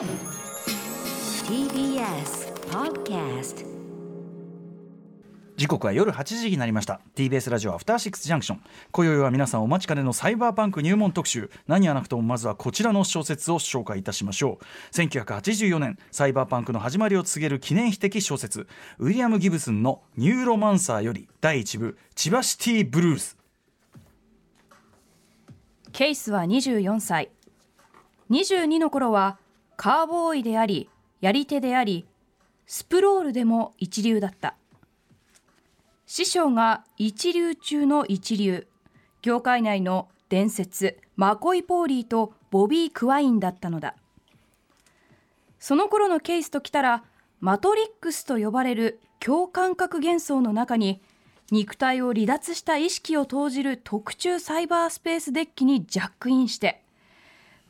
[0.00, 0.08] TBS
[2.70, 3.66] Podcast
[5.58, 7.02] 時刻は夜8時になりました。
[7.14, 11.50] TBS ラジオアフターシックスジャンクション今宵は皆さんお待ちかねのサイバーパンク入門特集。
[11.66, 14.64] 何やなくともまずはこちらの小説を紹介いたしましょう。
[14.94, 18.66] 1984年サイバーパンクの始まりを告げる記念碑的小説。
[18.98, 23.36] ウィリアム・ギブスンのニューロマンサーより第1部千葉シティブルース。
[25.92, 27.28] ケイスは24歳。
[28.30, 29.36] 22の頃は
[29.82, 30.90] カーボーイであり
[31.22, 32.04] やり手であり
[32.66, 34.54] スプロールでも一流だった。
[36.04, 38.66] 師匠が一流中の一流。
[39.22, 43.94] 業界内の伝説マコイ・ポーリーとボビー・クワインだったのだ。
[45.58, 47.02] その頃のケイスときたら
[47.40, 51.00] マトリックスと呼ばれる強感覚幻想の中に
[51.50, 56.82] 肉体を離脱した意識を投じる特注サイバースペースデッキにジャックインして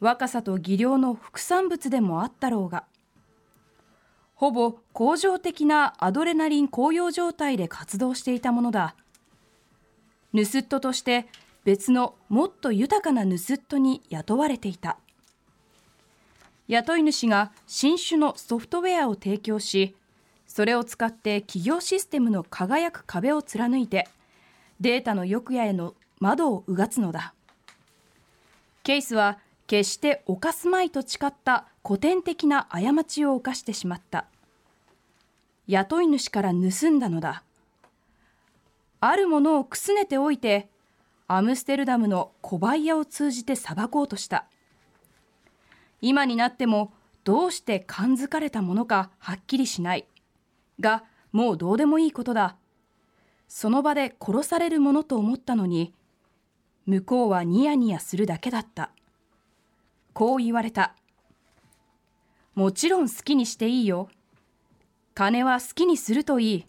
[0.00, 2.84] 若さと技量の副産物でもあったろうが。
[4.34, 8.94] ほぼ恒常的なアドレナリン高揚状態で活動していたものだ。
[10.34, 11.26] 盗人として
[11.64, 14.96] 別のもっと豊かな盗人に雇われていた。
[16.68, 19.96] 雇い主が新種のソフトウェアを提供し
[20.46, 24.06] それを使って企業システムの輝く壁を貫いて
[24.80, 27.34] データの欲やへの窓をうがつのだ。
[28.82, 29.38] ケイスは
[29.70, 34.26] 決して犯すまいと誓った古典的な過ちを犯してしまった。
[35.68, 37.44] 雇い主から盗んだのだ。
[38.98, 40.68] あるものをくすねておいて
[41.28, 44.46] アムステルダムの小売屋を通じて裁こうとした。
[46.00, 50.08] 今になってもどうして感づかれたものかはっきりしない。
[50.80, 52.56] がもうどうでもいいことだ。
[53.46, 55.94] その場で殺されるものと思ったのに
[56.86, 58.90] 向こうはニヤニヤするだけだった。
[60.12, 60.94] こう言われた。
[62.54, 64.08] もちろん好きにしていいよ。
[65.14, 66.66] 金は好きにするといい。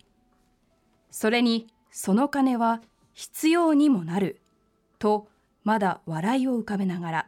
[1.10, 2.82] それにその金は
[3.14, 4.40] 必要にもなる。
[5.00, 5.28] と
[5.64, 7.28] まだ笑いを浮かべながら。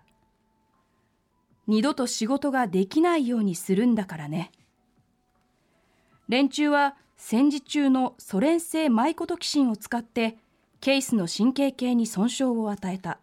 [1.67, 4.51] 二度と仕事ができないようにするんだからね。
[6.27, 10.37] 連中は戦時中のソ連製マイコトキシンを使って
[10.81, 13.19] ケースの神経系に損傷を与えた。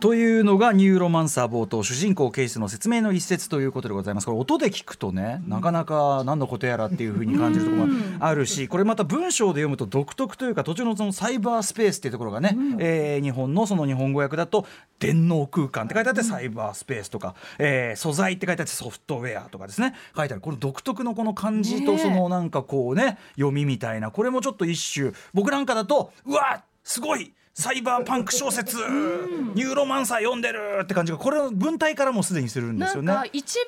[0.00, 4.26] というのがニューロマンサー冒頭主人公ケースの説明の一節ということでございます。
[4.26, 14.66] これ音で聞くとねなかなか何のことやらっていうふうに感じるところもあるしこれまた文章で読むと独特というか途中のそのサイバースペースっていうところがね、えー日本のその日本語訳だと
[15.00, 19.94] 電脳空間って書いてあってサイバースペースとか、えー素材って書いてあってソフトウェアとかですね。
[20.16, 33.08] 書いてあるこの独特のこの漢字とそのなんかこうね読みみたいなこれもちょっと一種僕なんかだとうわすごいサイバーパンク小説ニューロマンサー読んでるって感じがこれの文体からもすでにするんですよね。
[33.08, 33.30] なんか。
[33.32, 33.64] 一文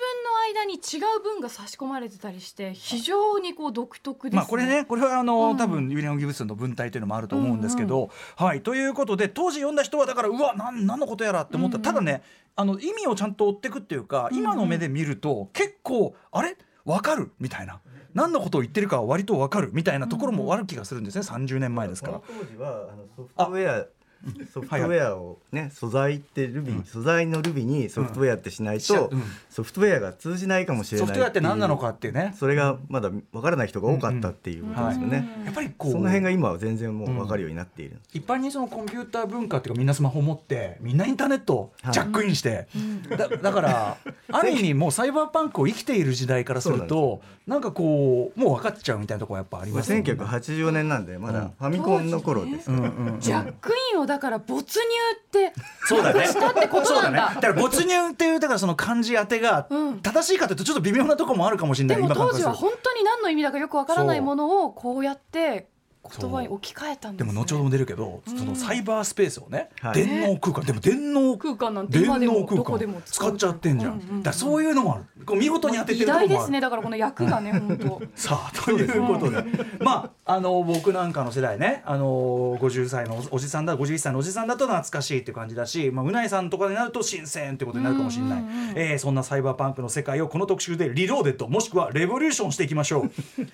[0.55, 4.37] の間に違う文が差し込まれてたりして非常にこう独特ですね。
[4.37, 5.57] まあこれねこれはあの、うん。
[5.57, 12.23] 多分ウィリアム・ギブスンの文体というのもあると思うんですけど、はいということで当時読んだ人はだからうわなん何のことやらって思った、ただね
[12.55, 16.57] あの意味をちゃんと追っていくっていうか、今の目で見ると結構あれ？
[16.85, 17.33] わかる？
[17.41, 17.81] みたいな
[18.15, 21.23] 何のことを言ってるかは割とわかるみたいなところもある気がするんですね。
[21.23, 22.21] 30年前ですから。
[22.27, 23.87] 当時はあのソフトウェア
[24.53, 29.23] ソフトウェアをね素材ってルビー、素材のルビにソフトウェアってしないと、うん。
[29.49, 32.35] ソフトウェアが通じないかもしれないソフトウェアって何なのかっっていうね。
[32.39, 35.93] それがまだ分からない人が多かったっていうことですよね、やっぱりこう。
[35.93, 41.93] その辺が今は全然もう分かるようになっている、一般にそのコンピューター文化っていうかみんなスマホ持ってみんなインターネットはい。
[41.93, 42.69] ジャックインして、
[43.11, 43.97] だだから
[44.33, 50.05] ある意味もうサイバーパンクを生きている時代からするとなんかこうもう分かっちゃうみたいなところやっぱありますよね。
[50.05, 54.85] 1984年なんでまだファミコンの頃ですから、ジャックインをだから没入
[55.17, 55.53] って
[55.87, 56.27] そうだね。
[56.27, 57.33] したってことなんだ。
[57.37, 61.97] だから没入っていうだからその漢字当てがうん正しいかというとちょっと微妙なところもあるかもしれない。
[61.97, 65.69] でも当時は本当に何の意味だかよくわからないものをこうやって
[66.03, 69.95] 言葉に置き換えたんです、ね、でも後ほども出るけど、そのサイバースペースをね、はい。
[69.95, 70.65] 電脳空間。
[70.65, 73.93] でも電脳空間なんて電今でも脳空どこでも間使っちゃってんじゃん。
[73.93, 75.05] うんうんうんだそういうのもある。
[75.25, 76.29] こう見事に当てて偉るともある。
[76.29, 76.61] 大ですね。
[76.61, 78.03] だからこの役がね本当。
[78.15, 79.45] さあということで、
[79.81, 88.45] まああの僕なんかの世代ねあの50歳のおじさんだ51歳のおじさんだと懐かしいっていう感じだし、まあ、うないさんとかになると新鮮ってことになるかもしれない、
[88.75, 93.09] えーそんなサイバーパンクの世界をこの特集でリローデッドもしくはレボリューションしていきましょ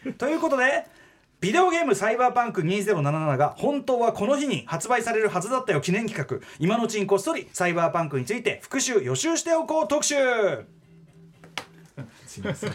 [0.07, 0.13] う。
[0.19, 0.87] ということで
[1.41, 6.47] ビデオゲームサイバーパンク2077が本当はこの日に発売されるはずだったよ記念企画。
[6.59, 10.15] 今のうちにこっそりサイバーパンクについて復習予習しておこう特集。
[12.27, 12.73] すいません。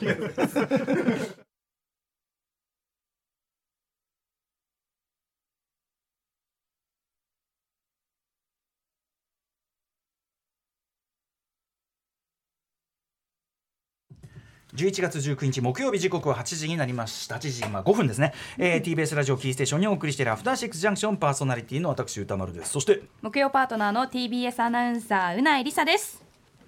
[14.75, 17.35] 11月19日木曜日時刻は8時になりました。
[17.35, 22.71] 8時今5分ですね、えー、TBS ラジオキーステーションにお送りしているアフターシックスジャンクションパーソナリティの私歌丸です。
[22.71, 26.23] そして木曜パートナーの TBS アナウンサーうないりさです。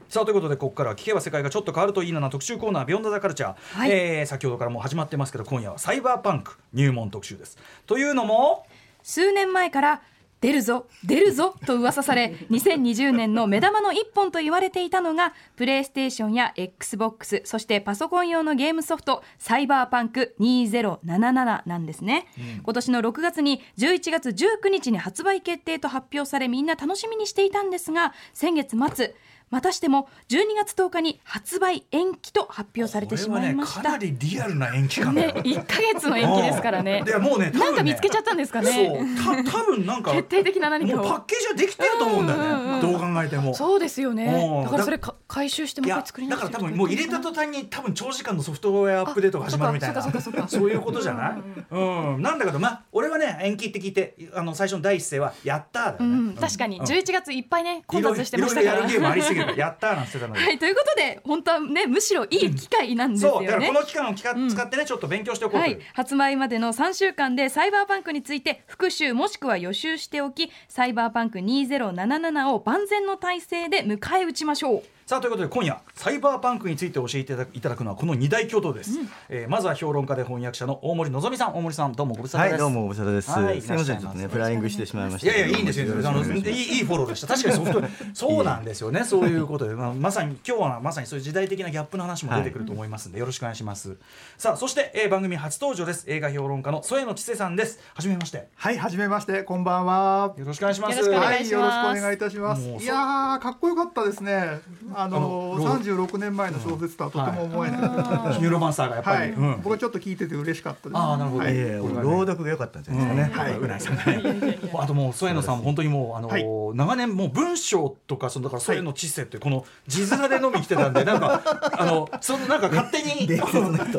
[0.09, 3.91] さあということでここからは聞けば世界がちょっと変わるといいなな特集コーナー「ビヨンドザカルチャー、はい。
[3.91, 7.57] えー先ほどからもう始まってますけど今夜はサイバーパンク入門特集です。
[7.87, 8.67] というのも
[9.01, 10.01] 数年前から
[10.43, 22.27] 出るぞ出るぞと噂され2020年の目玉の一本と言われていたのがプレイステーションや XBOX そしてパソコン用のゲームソフトサイバーパンク2077なんですね、
[22.61, 29.15] 今年の6月に11月19日に発売決定と発表されみんな楽しみにしていたんですが先月末
[29.53, 33.81] またしても12月10日に発売延期と発表されてしまいました。
[33.81, 37.03] ねかなりリアルな延期感だねよ、1ヶ月の延期ですからね。
[37.05, 39.15] いやもうねねなんか見つけちゃったんですかね。
[39.21, 42.81] そうた多分なんか決定的な何かパッケージはできてると思うんだよね、うんうんうん。
[42.81, 43.53] どう考えても。
[43.53, 44.25] そうですよね。
[44.25, 44.63] うん。
[44.63, 49.99] だからそれか回収してもいうや一回作りだから多分もう入れた途端に多分長時間のソフトウェアアップデートが始まるみたいな。
[49.99, 51.41] あそういうことじゃない？
[51.69, 56.79] うんなんだけどまあ俺はね延期って聞いてあの最初の第一声はやったーだようね、ん、確かに。
[56.79, 56.85] うん。
[56.85, 58.79] 11月いっぱいね混雑してましたから。
[58.79, 63.47] いろいろやるゲームありすぎ やったーなんて言ってたので、はいということで本当はねむしろいい機会なんですよね。
[63.47, 78.91] そうだからこの期間を使ってねちょっと勉強しておこうとはい発売までの3週間でサイバーパンクについて復習もしくは予習しておきサイバーパンク2077を万全の体制で迎え撃ちましょうさあということで今夜サイバーパンクについて教えていただくのはこの二大巨頭です、
[79.27, 82.51] えーまずは評論家で翻訳者の大森のぞみさん大森さんどうもご無沙汰です。
[82.53, 85.35] はいどうもご無沙汰です、はいすみませんちょっとねフライングしてしまいました。
[85.35, 85.93] いやいやいいんですよ。
[85.93, 87.27] あのいいいいフォローでした。
[87.27, 87.83] 確かにソフト
[88.15, 89.03] そうなんですよね。
[89.03, 93.97] そういうことで、まあ、まさに今日はまさにそういう時代的なギャップの話も出てくると思いますんで、よろしくお願いします。
[94.37, 96.05] さあそして、えー番組初登場です。
[96.07, 97.79] 映画評論家の添野千世さんです。
[97.93, 98.47] はじめまして。
[98.55, 100.33] はい、はじめまして、こんばんは。
[100.37, 100.97] よろしくお願いします。
[100.97, 102.61] よろしくお願はいよろしくお願いいたします。
[102.61, 104.61] いやー、かっこよかったですね。
[104.95, 107.79] あの三十六年前の小説とはとても思えない。
[107.79, 110.97] ニューロマンサーがやっぱり、僕はちょっと聞いてて嬉しかったです。
[110.97, 114.59] ああなるほど、朗読が良かったんじゃないですかね、はい、うなぎさんね。
[114.77, 116.45] あともう添野さんも本当にもうあの、はい。
[116.75, 121.41] 長年もう文章とかそのだから添野知世ってこの字面で飲み来てたんで なんか
[121.77, 123.37] あのそのなんか勝手に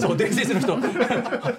[0.01, 0.79] そう 伝説の人。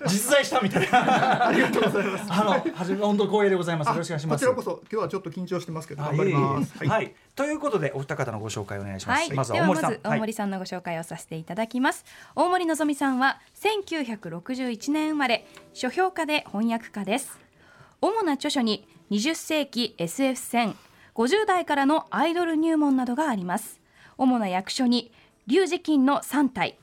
[0.07, 1.47] 実在したみたいな。
[1.47, 2.25] ありがとうございます。
[2.29, 3.89] あのはじめ本当光栄でございます。
[3.89, 4.45] よろしくお願いします。
[4.45, 6.73] こちらこそ、今日はちょっと緊張してますけど、あ頑張ります。
[6.77, 9.19] はい、ということでお二方のご紹介お願いします。
[9.19, 9.91] はい、まずではまは大森さん。
[9.91, 12.05] ず大森さんのご紹介をさせていただきます、
[12.35, 17.37] 大森のぞみさんは1961年生まれ書評家で翻訳家です。
[18.01, 20.75] 主な著書に20世紀 SF 戦
[21.13, 23.81] 50代からのアイドル入門などがあります。
[24.17, 25.11] 主な訳書に
[25.47, 26.77] 劉慈欣の三体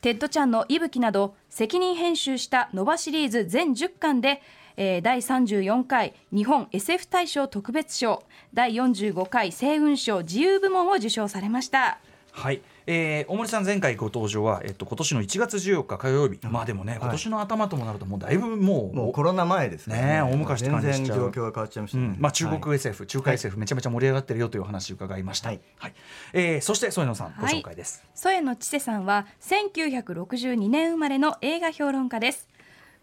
[0.00, 4.42] テッド・チャンの息吹など責任編集した NOVA シリーズ全10巻で、
[4.76, 8.22] えー第34回日本 SF 大賞特別賞。
[8.54, 11.98] 第45回星雲賞自由部門を受賞されました。
[12.32, 20.16] はい、えー、大森さん前回ご登場は、えっと、今年の1月14日火曜日、まあでもね今年の頭ともなるともうだいぶもう,、もうコロナ前ですね。
[20.18, 22.16] え大昔って感じしちゃう状況が変わっちゃいましたね、うん。
[22.18, 22.76] まあ、中国はい。
[22.76, 25.50] SF、中華 SF、めちゃめちゃ盛り上がってるよというお話を伺いました。
[25.50, 25.90] ははい。
[25.90, 25.94] い
[26.32, 28.02] えーそして添野さん、ご紹介です。
[28.14, 32.48] 添野千世さんは1962年生まれの映画評論家です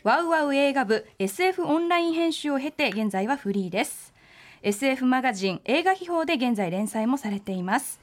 [0.04, 4.14] ワウワウ映画部 SF オンライン編集を経て現在はフリーです。
[4.62, 8.00] SF マガジン映画秘宝で現在連載もされています。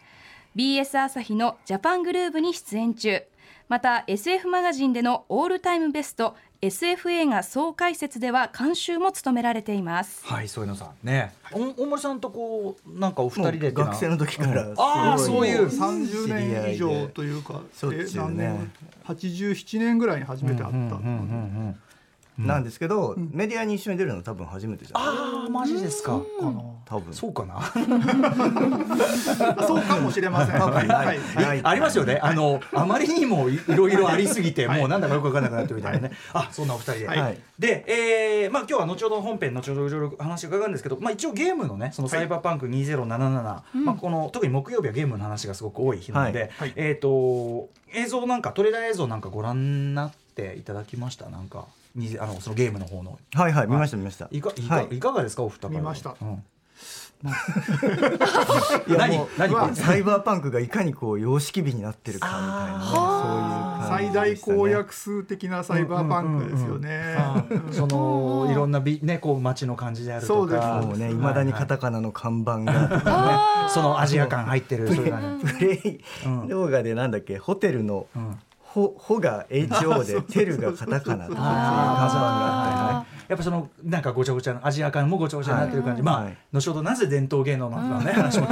[0.54, 3.22] BS 朝日のジャパングルーブに出演中。
[3.70, 10.24] また SF マガジンでのオールタイムベスト SF 映画総解説では監修も務められています。
[10.26, 18.10] はい、添野さん、ね、お大森さんとこう、なんかお二人で学生の時からすごい、あーそういう三十年以上というか、しょっちゅうね。
[18.12, 18.72] え何年
[19.04, 20.96] 八十七年ぐらいに初めて会った。
[22.38, 22.44] うん。
[22.44, 25.08] うんうんなんですけど、メディアに一緒に出るのは多分初めてじゃない？
[25.08, 26.20] ああ、マジですか。
[26.84, 27.12] 多分。
[27.14, 27.62] そうかな？
[29.66, 30.60] そうかもしれません。
[30.60, 31.18] はい、はい。
[31.18, 31.60] はい。
[31.62, 32.18] ありますよね。
[32.22, 36.12] あの、あまりにもいいろいろありすぎて、もうなんだかよくわかんなくなってるみたいなね。
[36.32, 37.06] あ、そんなお二人で。
[37.08, 37.38] はい。
[37.58, 37.84] で、
[38.44, 46.50] えーまあ今日は後ほど本編後ほどいろいろ話を伺うんですけど、まあ一応ゲームのね、そのサイバーパンク2077、まあこの特に木曜日はゲームの話がすごく多い日なので、はい。
[46.58, 51.28] はいえっ、と映像なんかトレーラー映像なんかご覧になっていただきました？
[51.30, 51.64] なんか。
[51.96, 53.18] にあのそのゲームの方の。
[53.34, 54.28] はいはい見ました見ました。
[54.30, 54.40] い。
[54.40, 54.96] かいか,、はい。
[54.96, 55.42] い、かがですか？
[55.42, 56.14] お二方は見ました。
[56.20, 56.44] うん。
[58.86, 59.16] いや何？
[59.16, 59.74] もう何？
[59.74, 64.56] サイバーパンクがいかにこう様式美になってるかみたいなねそういう感じ最大でしたね。
[64.58, 67.16] 公約数的なサイバーパンクですよね。
[67.50, 70.60] うんそのいろんなびねこう街の感じであるとそうです。
[70.60, 72.88] かもうねいまだにカタカナの看板が。
[72.88, 75.74] と かそのアジア感入ってるそういう感じねプレ
[76.44, 78.38] イ動画でなんだっけホテルのん
[78.76, 83.16] ほほが HO で テルがカタカナとかそういう看板があってね。
[83.28, 88.46] やっぱそのなんかごちゃごちゃなアジア感もごちゃごちゃになってる感じ、まあ、はい後ほどなぜ伝統芸能なのかね、話も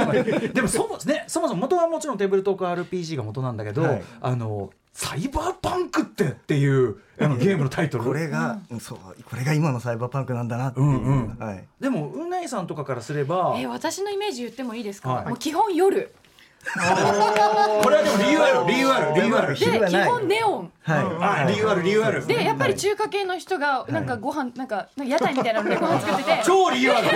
[0.51, 4.03] でもそも,、ね、そもそも元はもちろんテーブルトーク RPG が元なんだけど、はい。
[4.19, 8.03] あのサイバーパンクってっていうあのゲームのタイトル。
[8.05, 11.37] これが、うんそうこれが今のサイバーパンクなんだなっていう、うんうん。
[11.37, 15.25] はい、でもうないさんとかからすればえー私のイメージ言ってもいいですか、はい。
[15.27, 16.11] もう基本夜
[16.73, 19.53] これはでも理由ある理由ある理由ある。
[19.53, 21.45] で基本ネオンはい。
[21.47, 22.25] あ理由ある理由ある。
[22.27, 26.41] でやっぱり中華系の人がなんかご飯なんかなんか屋台みたいなのでご飯作ってて。
[26.45, 27.07] 超理由ある。
[27.09, 27.11] で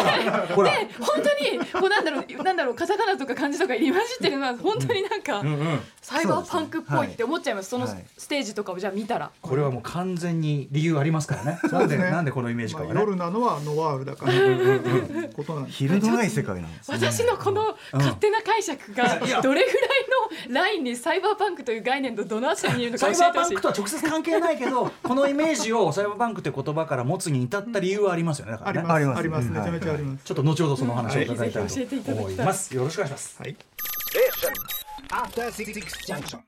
[0.56, 5.80] 本当にこうなんだろうなんだろうカタカナとか漢字とか入り混じってるのは本当になんかうんうん。
[6.02, 7.70] サイバーパンクっぽいって思っちゃいます。
[7.70, 8.06] そのはい。
[8.18, 9.32] ステージとかをじゃあ見たら。
[9.42, 11.60] これはもう完全に理由ありますからね。
[11.72, 14.34] なんでなんでこのイメージかまあ、はね夜なのはノワールだから。
[14.34, 16.98] いうことなんです昼のない世界なんですね。
[16.98, 28.54] 私のこの勝手な解釈がどれぐらいのラインにサイバーパンクという概念とどのあたりにいるのか教えてほしいクとは直接関係ないけど このイメージをサイバーパンクって言葉から持つに至った理由はありますよね。
[28.54, 28.90] だからね。
[28.90, 29.20] あります。
[29.20, 29.50] あります。
[29.50, 32.76] めちゃめちゃあります、ちょっと後ほどそのお話を伺いたいと思います。
[32.76, 33.36] よろしくお願いします。
[33.40, 33.56] はい。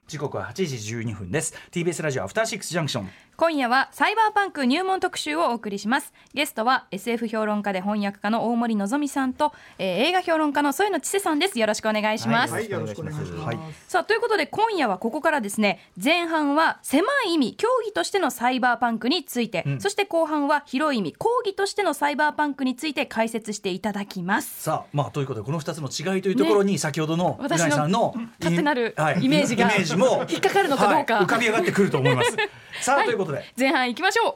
[0.08, 1.54] 時刻は8時12分です。
[1.72, 3.10] TBS ラジオアフターシックスジャンクション。
[3.42, 6.14] 今夜はサイバーパンク入門特集をお送りします。
[6.36, 11.58] ゲストは SF 評論家で翻訳家の大森のぞみさんと、えー映画評論家の添野千世さんです。
[11.58, 13.46] よろしくお願いします、はい、よろしくお願いします。
[13.46, 13.58] はい。
[13.88, 24.62] さあということで今夜はここからですね前半は狭い意味競技としてのサイバーパンクについて、そして後半は広い意味講義としてのサイバーパンクについて解説していただきます。
[24.62, 31.16] さあまあということでこの2つの違いというところに先ほどのう私のなぎさんの勝手なるはいイメージがイメージも引っかかるのかどうか。
[31.16, 32.38] はい浮かび上がってくると思います。
[32.82, 33.06] さあ、はい。
[33.06, 33.31] ということで。
[33.58, 34.36] 前半いきましょう。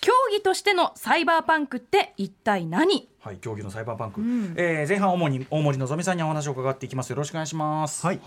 [0.00, 3.08] 競技としてのサイバーパンクって一体何？
[3.20, 4.20] はい、競技のサイバーパンク、
[4.56, 7.10] えー前半主に大森のぞみさんにお話を伺っていきます。
[7.10, 8.06] よろしくお願いします。
[8.06, 8.18] はい。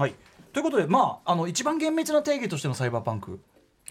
[0.53, 3.39] ということで、まあ、あの一番厳密な定義としてのサイバーパンク。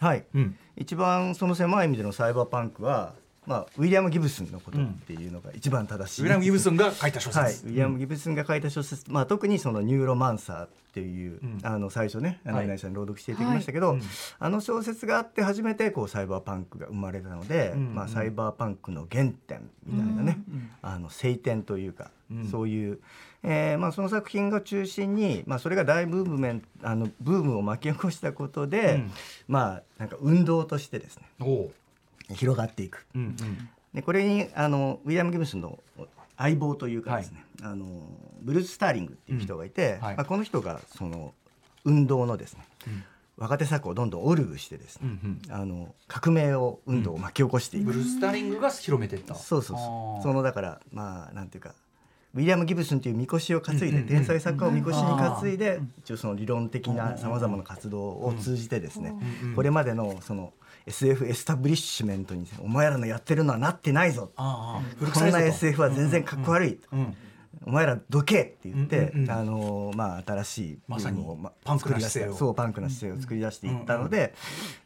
[0.00, 0.58] はい、うん。
[0.76, 3.14] 一番その狭い意味でのサイバーパンクは、
[3.46, 7.38] まあ、ウィリアム・ギブスンのことっていうのが一番正しい、ウィリアム・ギブスンが書いた小説。
[7.38, 11.60] はい、ウィリアム・ギブスンが書いた小説、まあ、特にその「ニューロマンサー」っていう、ん。
[11.62, 12.64] あの最初ねはい。
[12.64, 14.02] 稲井さんに朗読していただきましたけど、うん。
[14.38, 17.94] あの小説があって初めてこうサイバーパンクが生まれたので、うん。
[17.94, 20.38] まあ、サイバーパンクの原点みたいなね、
[20.80, 22.44] あの聖典というか、うん。
[22.46, 22.98] そういう、
[23.42, 29.10] えーまあ、その作品が中心に、まあ、それが大ブームメンあのブームを巻き起こしたことで、うん。
[29.48, 31.24] まあなんか運動としてですね
[32.35, 33.06] 広がっていく。
[33.14, 33.37] うんうん。
[33.95, 35.78] でこれにあのウィリアム・ギブスンの
[36.37, 37.87] 相棒というかですね、あの
[38.42, 40.16] ブルース・スターリングっていう人がいて、うんはい。
[40.16, 41.33] まあ、この人がその
[41.85, 42.66] 運動のですね、
[43.37, 49.35] 若手作をどんどんオルグしてですね、うんあの革命を運動を巻き起こしていく、ブルース・スターリングが広めていった。
[49.35, 50.23] そうそうそう。
[50.23, 51.75] そのだからまあなんていうか
[52.35, 54.09] ウィリアム・ギブスンというみこしを担いで、うんうんうん。
[54.09, 59.54] 天才作家をみこしに担いで、一応その理論的なさまざまな活動を通じてですね、うん。
[59.54, 60.52] これまでのその
[60.86, 64.30] SF エスタブリッシュメントにお前らのやってるのはなってないぞ。
[64.36, 66.76] ああ古こんな SF は全然かっこ悪い。
[66.76, 67.14] と、うん
[67.64, 69.30] お前らどけって言って、うんうんうん。
[69.30, 71.24] あのまあ新しいまさに
[71.64, 72.36] パンクな姿勢を。
[72.36, 74.34] そうパンクな姿勢を作り出していったので、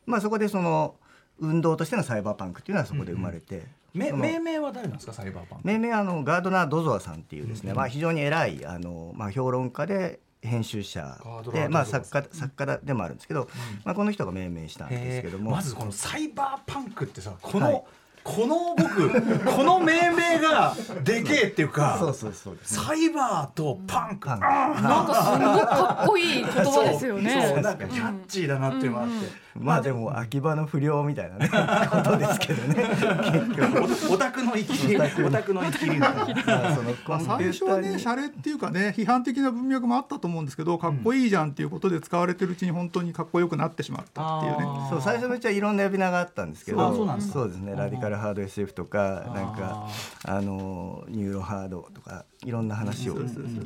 [0.06, 0.94] まあそこでその
[1.38, 5.66] 運動としてのサイバーパンクっていうのはそこで生まれて、めその命名は誰なんですかサイバーパンク。
[5.66, 11.18] 命名はあのガードナー・ドゾアさんっていうですね、まあ非常に偉いあのまあ評論家で編集者
[11.52, 13.48] でまあ作家作家でもあるんですけど、
[13.84, 17.84] まあこの人が命名したんですけども、まずこのサイバーパンクってさこの、はい。
[18.22, 19.08] この僕
[19.56, 24.46] この命名がでけえっていうかそうそうそうですねサイバーとパンク、パンク。
[24.46, 29.14] あーなんかすごくかっこいい言葉ですよそうねなんかキャッチーだなっていうのがあって、
[29.60, 31.48] まあでも秋葉の不良みたいなね
[31.90, 32.74] ことですけどね。
[32.74, 34.10] 結局。
[34.10, 37.52] おオタクの生きりオタクの生きり まあそのコンピュ最ーターに。
[37.52, 44.66] 初はね、シャレっていうかね、批判的な文脈もあったと思うんですけど、かっこいいじゃんっていうことで使われてるうちに本当にかっこよくなってしまったっていうね。
[44.90, 47.74] そう最初めっちゃいろんな呼び名があったんですけどあそうですね。
[47.76, 49.88] ラディカルハード SF とかなんか
[50.24, 53.16] あのニューロハードとかいろんな話を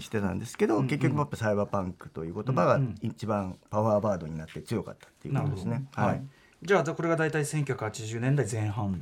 [0.00, 5.86] してたんですけど結局やっぱサイバーパンクという言葉が一番パワーワードになって強かったっていうことですね。
[5.94, 6.22] はい、はい。
[6.62, 9.00] じゃあこれが大体1980年代前半。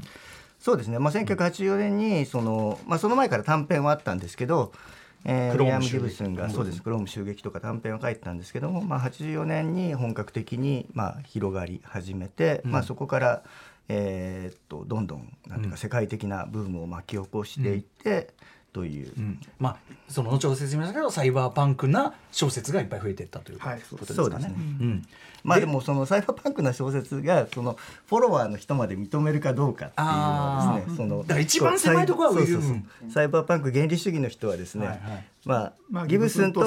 [0.58, 4.72] そうですね、まあ、1984年にその,、まあ、その前から短編はあったんですけど、
[5.24, 13.42] えー、クロームウィリアム・ギブスンがそうですクローム襲撃とか短編を書いてたんですけども、まあ、84年に本格的にまあ広がり始めて、まあ、そこから、
[13.88, 18.32] えーっとどんどんなんていうか世界的なブームを巻き起こしていって、
[18.72, 19.40] という、うん。
[19.58, 19.76] まあ
[20.08, 24.16] その後ほど説明したけどサイバーパンクな小説がいっぱい増えていったというはいことですかね。
[24.16, 24.54] そうですね。
[24.56, 25.06] うん
[25.42, 32.46] まあでもそのサイバーパンクな小説がそのフォロワーの人まで認めるかどうかっていうのはですねそのだから一番狭いところは
[33.10, 35.24] サイバーパンク原理主義の人はですね、はいはい。
[35.44, 36.62] まあ、まあギブスンと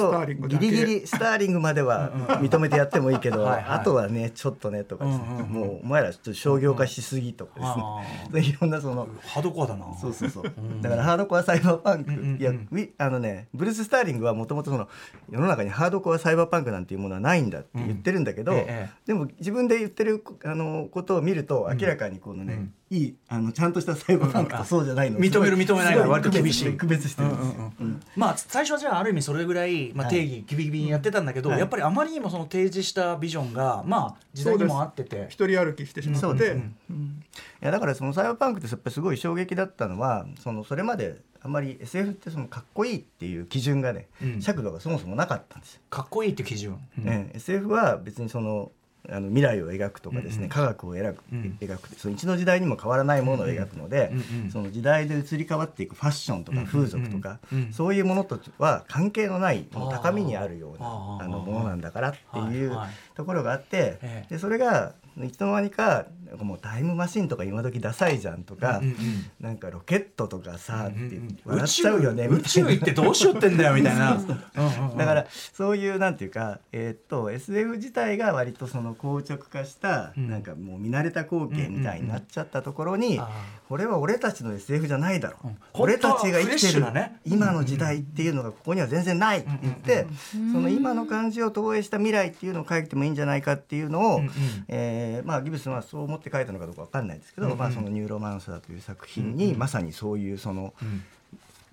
[0.48, 2.10] ギリギリスターリングまでは
[2.42, 3.78] 認めてやってもいいけどはいはい。
[3.78, 5.48] あとはねちょっとねとかですね、うんうんうん。
[5.48, 9.86] もうお前らちょっと商業化しすぎとかですね、ういろんなそのハードコアだな。
[9.98, 10.52] そうそうそう、
[10.82, 12.40] だからハードコアサイバーパンク、うんうんうん。
[12.40, 12.52] いや
[12.98, 14.88] あのねブルース・スターリングはもともとその
[15.30, 18.58] 世の中にハードコアサイバーパンクなんていうものはないんだって言ってるんだけど、うん。
[18.58, 18.65] ええ
[19.06, 26.76] でも自分で言ってるあのことを見ると明らかにこのね、いいあのちゃんとしたサイバーパンクとそうじゃないの、認める認めないが割と厳しい。
[26.76, 27.32] 区別してる。
[27.32, 28.00] んですよ、うん。
[28.14, 30.14] まあ最初はじゃあある意味それぐらい、まあ、はい。
[30.14, 31.58] 定義ギビギビにやってたんだけど、はい。
[31.58, 35.26] やっぱりあまりにもその提示したビジョンがまあ時代にも合ってて。
[35.28, 36.56] 一人歩きしてしまって、
[36.92, 44.40] いやだからそのサイバーパンクってやっぱりすごい衝撃だったのはそのそれまであんまり SF ってそのかっこいいっていう基準がね、うん。
[44.40, 45.80] 尺度がそもそもなかったんですよ。
[45.90, 48.70] かっこいいっていう基準、ね、SF は別にその
[49.10, 50.48] あの未来を描くとかですね、うんうん。
[50.50, 51.58] 科学を描く,、うん。
[51.60, 57.64] 描くその一の時代にも変わらないものを描くので、うんうんその時代で移り変わっていくファッションとか風俗とか、うんうん。
[57.66, 60.86] うんそういうものとは関係のない高みにあるような
[61.20, 62.76] あのものなんだからっていう
[63.14, 64.34] ところがあって、ええ。
[64.34, 64.94] でそれが
[65.24, 68.96] いつの間にかなんかもうタイムマシンとか今時ダサいじゃんとか、うんうん
[69.40, 74.14] なんかロケットとかさ、うんうんって宇笑っちゃうよね宙宇宙行ってどうしようってんだよみたいな。
[74.16, 74.96] うんうんうん。
[74.96, 80.28] だからそういうなんていうか、えーっと SF 自体が割とその硬直化した、うん。
[80.28, 83.28] なんかもう見慣れた光景みたいになっちゃったところに、あ
[83.68, 85.38] これは俺たちの SF じゃないだろ。
[85.44, 87.20] う、うん俺たちが生きてるなね。
[87.24, 90.06] 今の時代っていうのがここには全然ないって言って、
[90.52, 94.30] その今の感じを投影した未来っていうのを書いてもいいんじゃないかっていうのを、うんうん
[94.68, 97.58] えーまあ、ギブスンはそう思って書いたのかどうかわかんないですけど、うんうん。
[97.58, 101.02] まあ、その「ニューロマンサー」という作品にまさにそういうその、うん。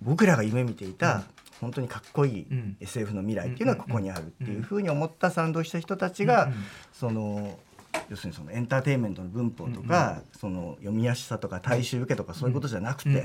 [0.02, 1.22] 僕らが夢見ていた、
[1.60, 2.76] 本当にかっこいいうん。
[2.80, 6.52] SF の未来っていうのはここにあるっていうふうに思った賛同した人たちが、
[6.92, 7.58] その
[8.10, 13.24] 要するにそのエンターテインメントの文法とか、その読みやすさとか大衆受けとかそういうことじゃなくて、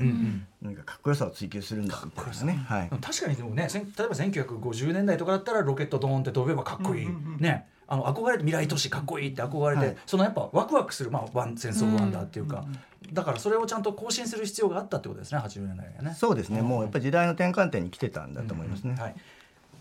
[0.62, 2.64] なんかかっこよさを追求するんだみたいなね。
[2.66, 2.90] はい。
[3.00, 7.08] 確かにでもね例えば1950年代とかだったらロケットドーンって飛べばかっこいい、
[7.38, 9.96] ねあの憧れて未来都市かっこいいって憧れて、はい。
[10.06, 12.64] そのやっぱワクワクする、まあ、ワンセンス・オブ・ワンダーっていうか、
[13.12, 16.14] だからそれをちゃんと更新する必要があったってことですね80年代ね。
[16.16, 18.94] そうですね、もうやっぱり時代の転換点に来てたんだと思いますね。
[18.96, 19.14] はい。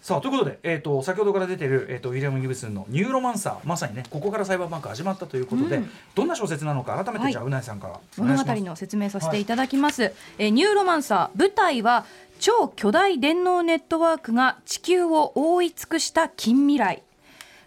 [0.02, 5.90] さあということで、えー、と先ほどから出てる、えー、とウィリアム・ギブスンの「ニューロマンサー」まさにねここからサイバーパンク始まったということで、うん。
[6.16, 7.32] どんな小説なのか改めて、はい。
[7.34, 12.06] じゃあうなえさんからお物語の説明させていただきます、えーニューロマンサー舞台は
[12.40, 17.04] 超巨大電脳ネットワークが地球を覆い尽くした近未来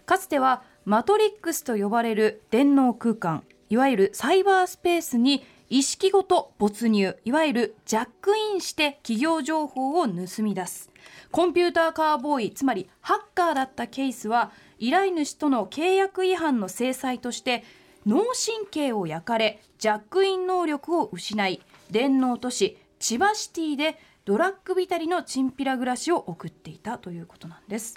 [0.05, 10.91] かつてはマトリックスと呼ばれる電脳空間いわゆるサイバースペースに意識ごと没入いわゆるジャックインして企業情報を盗み出す。
[11.31, 17.63] コンピューターカーボーイつまりハッカーだったケースは依頼主との契約違反の制裁として
[18.05, 27.95] 脳神経を焼かれジャックイン能力を失い電脳都市千葉シティでドラッグ浸りのチンピラ暮らしを送っていたということなんです。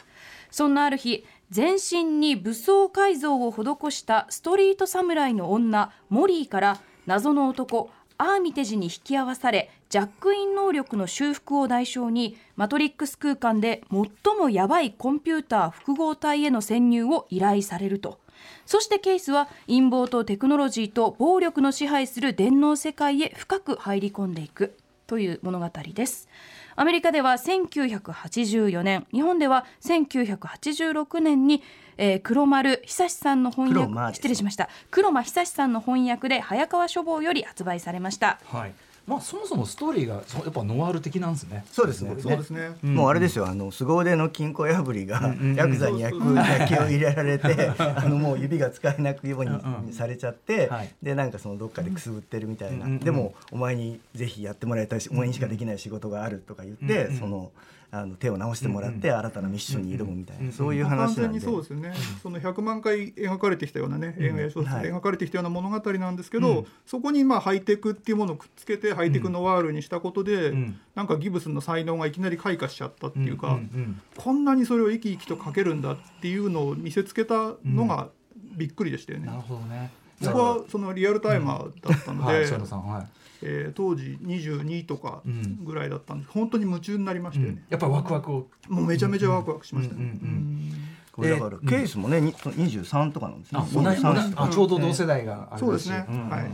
[0.50, 18.18] そんなある日全身に武装改造を施したストリート侍の女モリーから謎の男アーミテジに引き合わされジャックイン能力の修復を代償にマトリックス空間で最もやばいコンピューター複合体への潜入を依頼されると。
[18.64, 24.76] そしてケイスは陰謀とテクノロジーと暴力の支配する電脳世界へ深く入り込んでいく。
[25.06, 26.28] という物語です。
[26.74, 31.62] アメリカでは1984年日本では1986年に、
[31.96, 34.68] えー黒丸久志さんの翻訳失礼しました。
[34.90, 38.38] 黒間久志さんの翻訳で早川書房より発売されました。
[38.46, 38.72] はい
[39.06, 41.64] まあ、そもそもストーリーがそやっぱノワール的なんですね。
[41.70, 42.16] そうですね。
[42.18, 42.76] そうですね。
[42.82, 43.46] もうあれですよ。
[43.46, 50.90] あの凄腕の金庫破りがヤクザに焼く焼きを入れられて あのもう指が使えなくようにされちゃってはい。
[51.02, 52.76] でなんかそのどっかでくすぶってるみたいな。
[52.76, 52.82] うん。
[52.82, 52.92] うん。
[52.94, 57.52] うんでもお前にぜひやってもらいたいしお前にしかできない仕事があるとか言ってその
[57.90, 61.56] あの手を直してもらって新たなミッションに挑むみたいなそういうまあ完全に話なんで。
[61.56, 64.82] そうですよね、その100万回描かれてきたようなね映画や小説はい。
[64.84, 70.78] で描かれてきたような物語なんですけど、そこにまあハイテクっていうものをくっつけてハイテクノワールにしたことで、ん。
[70.94, 78.08] なんかギブスンの才能がいきなり開花しちゃったっていうか、うんうんこんなにそれを生き生きと描けるんだっていうのを見せつけたのが
[78.56, 79.26] びっくりでしたよね。
[79.26, 79.90] なるほどね。
[80.20, 83.06] 僕はそのリアルタイマーだったので、はい、塩田さん、はい。
[83.48, 85.64] えー当時22とかん。
[85.64, 88.48] ぐらいだったんで本当に夢中になりましたよね、やっぱりワクワクを。
[88.68, 89.94] もうめちゃめちゃワクワクしました。
[89.94, 90.72] ね、うんうんうん。
[91.12, 93.60] これだからケースもねに23とかなんですね。
[93.62, 96.06] あ、同じ、同じ23あ、ちょうど同世代があるしそうですね。
[96.10, 96.28] んんん。
[96.28, 96.50] はい。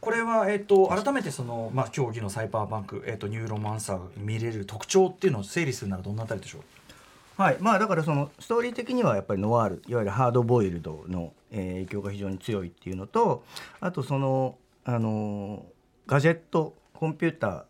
[0.00, 7.42] これは、えっ、と、改めて、その、まあ、競技のサイバーバンク、えっ、と、ニューロマンサーが見れる特徴っていうのを整理するなら、どんなあたりでしょう？
[7.42, 7.56] はい。
[7.60, 13.44] まあだからそのストーリー的にはやっぱりノワールいわゆるハードボイルドの、えー影響が非常に強いっていうのと
[13.80, 15.75] あとそのあのー
[16.06, 17.64] ガジェットコンピューター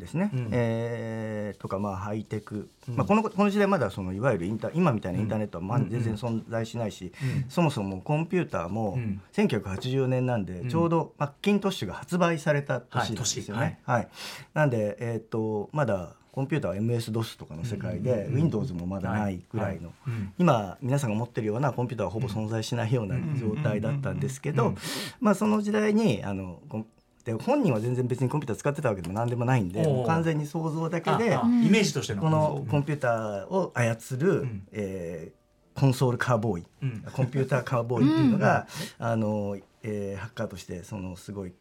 [0.00, 0.48] ですね、うん。
[0.52, 7.12] えーとかまあハイテク、まあ、このこの時代まだそのいわゆるインター今みたいなインターネットはまあ全然存在しないし、
[7.48, 9.20] そもそもコンピューターもうん。
[9.32, 13.80] 1984年なんでちょうどマッキントッシュが発売された年なんですよね。
[13.84, 14.08] はい。
[14.54, 20.10] なんで、えー、とまだコンピューターは MS-DOS とかの世界で、Windows もまだないぐらいの、はい。
[20.10, 24.74] うん今皆さんが持ってるようなコンピューターはほぼ存在しないような状態だったんですけど、
[25.20, 26.60] まあ、その時代にあの
[27.32, 32.22] コンで本人は全然別にコンピューター使ってたわけでも何でもないんで完全に想像だけでイメージとしての。
[32.22, 34.68] このコンピューターを操る、ん。
[34.72, 35.46] えー
[35.78, 38.66] コンソールカーボーイ、うんコンピューターカーボーイっていうのが、
[38.98, 41.54] あのえーハッカーとしてそのすごいうん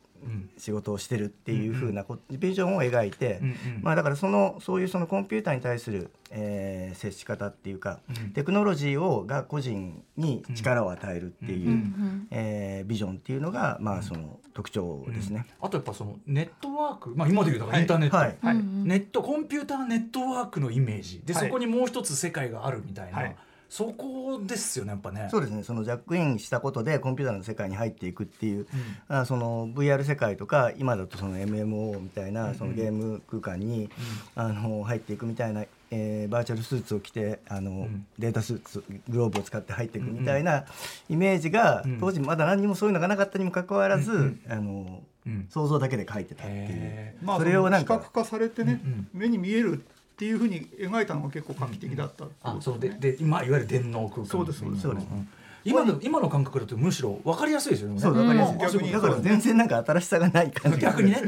[0.58, 3.42] 仕事をしてるっていう風なこビジョンを描いて、
[3.82, 8.32] まあ、だからそのそういうそのコンピューターに対する、えー接し方っていうか、うん。
[8.32, 15.46] テクノロジーをが個人に力を与えるっていう、うんえービジョンっていうのが、まあ、その特徴ですね。
[15.60, 18.38] あとやっぱそのネットワーク、まあ、今でいうとインターネット、はい。
[18.42, 21.22] はいネットコンピューターネットワークのイメージ。
[21.26, 21.48] で、はい。
[21.48, 23.36] そこにもう一つ世界があるみたいな、はい
[23.70, 25.28] そこですよねやっぱね。
[25.32, 25.64] そうですね。
[25.64, 28.68] そのジャックインしたことでコンピューターの世界に入っていくっていう、
[29.08, 33.90] あその VR 世界とか今だとその MMO みたいなそのゲーム空間に、
[34.36, 38.06] あの入っていくみたいな、えーバーチャルスーツを着てあの、ん。
[38.18, 40.66] データスーツグローブを使って入っていくみたいな
[41.10, 42.00] イメージが、うん。
[42.00, 45.48] 当時まだ何にもそういうのがなかったにもかかわらず、あのうん。
[45.50, 46.66] 想像だけで書いてたっていう。
[46.70, 47.16] へ。
[47.22, 49.08] まあ、それをなんか視覚化されてね、うん。
[49.14, 49.84] 目に見える
[50.16, 55.04] っていうふうに描いたのが結構画期的だったっていうあそうでで今いわゆる電脳空間そうですそうですそうです。
[55.04, 55.28] ん
[55.66, 58.00] 今の今の感覚だとむしろ分かりやすいですよね。
[58.00, 58.60] そうわかりやすい、ん。
[58.60, 61.20] 逆にだから全然なんか新しさがない感じ逆にね。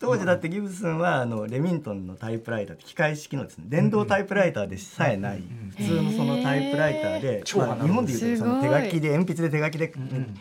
[0.00, 3.66] 当時だってギブソンはあのレミントンのタイプライターって機械式のですね。
[3.68, 5.42] 電動タイプライターでさえない。
[5.76, 9.92] 普通のそのタイプライターで、まあ、日本でいうとその手書きで鉛筆で手書きで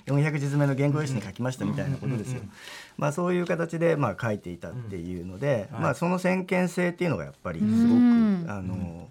[0.06, 2.42] 400字詰めの原稿用紙に書きましたみたいなことですよ。
[3.00, 8.46] まあそういう形でまあ書いていたっていうので、まあその先見性っていうのがやっぱりすごくうん。
[8.50, 9.10] あの、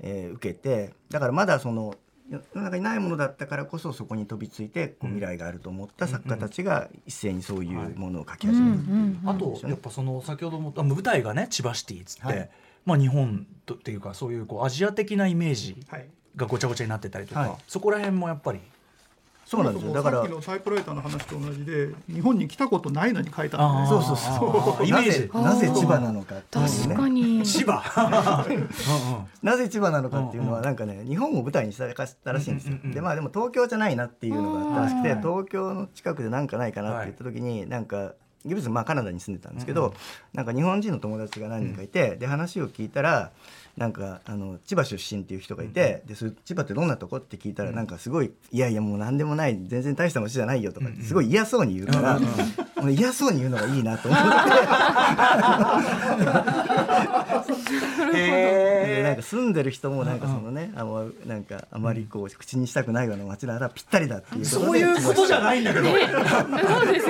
[0.00, 1.94] えー受けてだからまだその
[2.30, 9.18] 世の中にないものだったからこそそこに飛びついてこう未来があると思った作家たちが一斉にそういうものを書き始めたっていう。
[9.24, 12.50] あとやっぱその先ほどもあ舞台がね千葉シティっつって、はい。
[12.84, 17.50] まあ日本とっていうかそういうこうアジア的なイメージはいがごちゃごちゃになってたりとか、はい。
[17.68, 18.60] そこら辺もやっぱり。
[19.52, 19.92] そうなんですよ。
[19.92, 23.88] だからさっきのタイプライターの話と同じで日本に来たことないのに書いたのねあー。
[23.88, 24.86] そうそうそう。
[24.86, 25.30] イメージ。
[25.34, 26.70] なぜなぜ千葉なのかっていうね。
[26.70, 27.44] 確かに。
[27.44, 28.46] 千葉？
[29.42, 32.78] なぜ千葉なのかっていうのはなんかね日本を舞台にしたかったらしいんですよ。
[32.82, 38.14] でまあでも東京じゃないなっていうのがあったらしくて東京の近くでなんかないかなって言った時になんか
[38.46, 39.92] ギブスまあカナダに住んでたんですけど
[40.32, 43.32] なんか日本人の友達が何人かいてで話を聞いたら
[43.76, 52.26] なんかあの千葉出身っていう人がいてで千葉ってどんなとこって聞いたらなんかすごいいやいやもう何でもない全然大した街じゃないよとかってすごい嫌そうに言うからも
[52.88, 54.26] う嫌そうに言うのがいいなと思って。
[58.12, 65.88] でなんか住んでる人もなんかそのね、あのなんかあまりこう口にしたくないような街ならぴったりだっていうそういうことじゃないんだけど、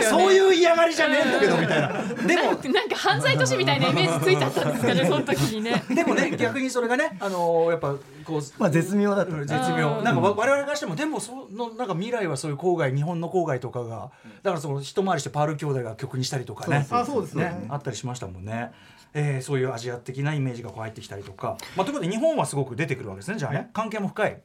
[0.03, 1.93] そういう嫌がりじゃねえんだけどみたいな。
[2.27, 5.83] でもなんかなんか犯罪都市みたいなイメージついちゃったんですかねその時にね。
[5.89, 9.35] でもね逆にそれがねあのやっぱこうまあ絶妙だった。
[9.35, 10.03] うん絶妙。
[10.03, 14.11] なんかわ我々からしてもでもそのなんか未来はそういう郊外日本の郊外とかが
[14.43, 17.45] だからその一回りしてパール兄弟が曲にしたりとかねあそうですね。
[17.45, 18.73] ねあったりしましたもんね。
[19.15, 23.71] えーそういうアジア的なイメージがこう入ってきたりとか、まあ、ということで日本はすごく出てくるわけですねじゃあね。
[23.73, 24.41] 関係も深い。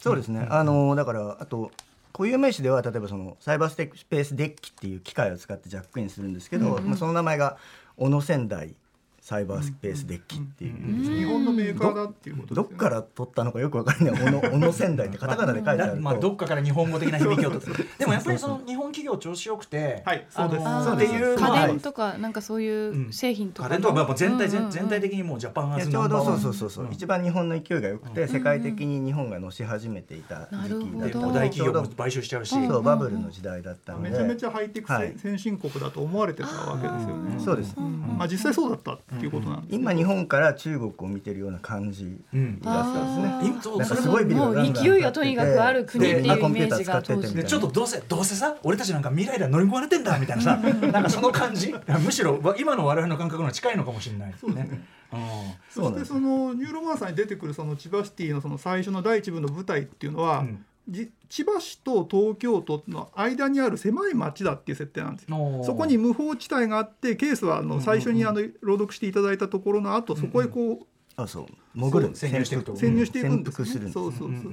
[0.00, 1.70] そうですね、あのだからあと
[2.14, 7.58] 固有名詞では例えばそのサイバーステスペースデッキっていう機械を使ってジャックインするんですけど、まあ、その名前が
[7.96, 8.74] 小野仙台
[9.30, 17.60] サイバースペースデッキっていう、日本のメーカーだっていうことどっから取ったのかよくわかんない小野小野仙台ってカタカナで書いてあると、まあ、どっかから日本語的な響きをと
[17.96, 20.66] でもやっぱりその日本企業調子よくて、はいそうです。
[20.66, 21.12] あのそうです。
[21.14, 23.68] っていうまあ家電とかなんかそういう製品とか。
[23.68, 24.70] 家電とかまあ全体、うんうんうん。
[24.72, 34.10] 全体的にもうジャパンアズいやちょうどそうそううそうそう、一番日本の勢いが良くて、世界的に日本が乗し始めていた時期だったの大企業も買収しちゃうし、そうバブルの時代だったので。
[34.10, 37.38] めちゃめちゃハイテクはい先進国だと思われてたわけですよね。
[37.38, 38.16] そうです、うん。
[38.18, 39.60] まあ実際そうだったっていうことなん。
[39.60, 39.82] ですけど。
[39.82, 51.74] 今日本から中国を見てるような感じうんだったんですね、うなんすごいビルがガンガンもう勢いがとにかくある国っていうイメージがちょっとどうせどうせさ俺たちなんか未来では乗り込まれてんだみたいなさなんかその感じ？
[52.04, 54.80] むしろわ今の我々の感覚の方が近いのかもしれないですね。
[55.12, 55.20] うん。
[55.70, 60.54] そしてそのニューロマンサーに出てくるその千葉シティのその最初の第一部の舞台っていうのは、うん。
[60.54, 60.62] じ
[61.28, 65.62] 千葉市と東京都の間にある狭い町だっていう設定なんですよ。
[65.64, 71.46] そこに無法地帯があってケースはあの最初にあの朗読していただいたところの後そこへこうあそう。
[71.74, 72.10] 潜る。
[72.14, 73.66] 潜入していくと潜入していくんですよね。
[73.66, 74.52] 潜伏するんですそうそうそう。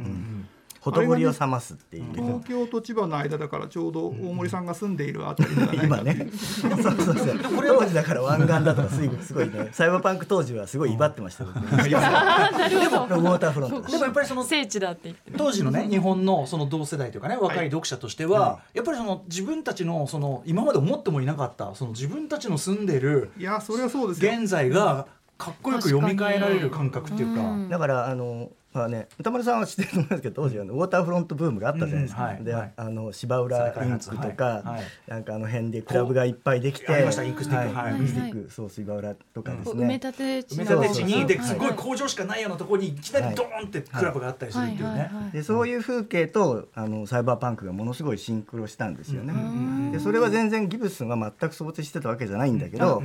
[0.87, 2.13] ほとぼりを冷ますっていう。
[2.13, 6.25] 東京と千葉の間だからちょうど大森さんが住んでいるあたりではないか今っていう。
[6.25, 9.67] ね、 そうそうそう当時だから湾岸だとかすごいすごいね。
[9.73, 13.15] サイバーパンク当時はすごい威張ってましたよ、ね、なるほど。
[13.15, 13.81] ウォーターフロント。
[13.81, 15.31] でもやっぱりその聖地だって言って。
[15.37, 24.31] 当時のね日本のその同世代というかね若い読者としては、やっぱりその自分たちのその今まで思ってもいなかったその自分たちの住んでるいやそれはそうですよ。
[24.31, 27.41] 現在がかっこよく読み替えられる感覚っていうか。
[27.41, 27.69] うん。
[27.69, 32.73] だからあのまあね宇多丸さんは知ってると思いますけど当時あのウォーターフロントブームがあったじゃないですか、うんはいで、はい。
[32.75, 34.83] あの芝浦インクとか、はいはい。
[35.07, 37.75] なんかあの辺でクラブがいっぱいできてありましたインクスティック。
[37.75, 37.93] は、はい。
[37.93, 45.11] いインクスティックそう芝浦とかですこう埋めね、立て地埋め立て地にですごい工場しかないようなところにいきなりドーンってクラブがあったりするっていうね。
[45.33, 49.91] でそういう風景とあのサイバーパンクがものすごいシンクロしたんですよね。
[49.91, 53.01] でそれは全然ギブスンは全く想定してたわけじゃないんだけど、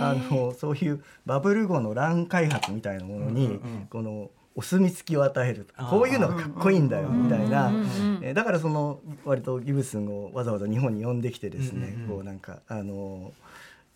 [0.00, 3.60] あのそういうバブル後の乱開発みたいなものに、
[3.90, 7.72] このお墨付きを与えるこういうのがかっこいいんだよみたいな、
[8.20, 13.32] えーだからその割とギブスンをわざわざ日本に呼んできてですね、こうなんかあの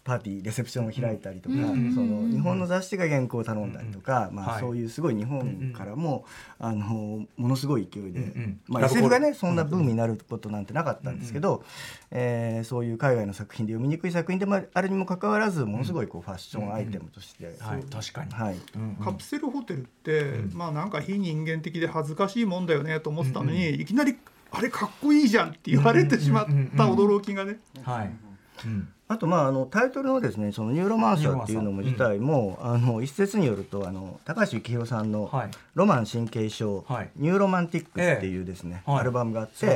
[0.06, 4.60] パーティーレセプションを開いたりとか、その日本の雑誌が原稿を頼んだりとか、まあ、はい。
[4.60, 6.24] そういうすごい日本からも、
[6.60, 8.32] あのものすごい勢いで、
[8.68, 11.64] まあ、SF ルがねそんなブームになることなんてなかったんですけど、
[12.12, 18.30] えーそういう海外の作品で読みにくい作品でもあるにもかかわらずものすごいこうファッションアイテムとして、はい確かに。
[18.30, 18.56] はい。
[18.76, 24.16] うんカプセルホテルって、まあなんか非人間的で恥ずかしいもんだよねと思ってたのに、いきなり
[24.50, 28.25] あれかっこいいじゃんって言われてしまった驚きがね、はい。
[28.64, 28.88] うん。
[29.08, 37.10] あとまああのタイトルのですねそのニューロマンサーっていうのも自体も、あの一説によるとあの高橋幸宏さんのはい「ロマン神経症、はい。
[37.16, 39.66] ニューロマンティック」っていうですね、えアルバムがあって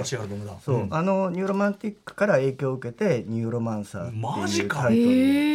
[0.91, 4.17] あのニューロマンティックから影響を受けてニューロマンサーって
[4.63, 4.97] いうタイトル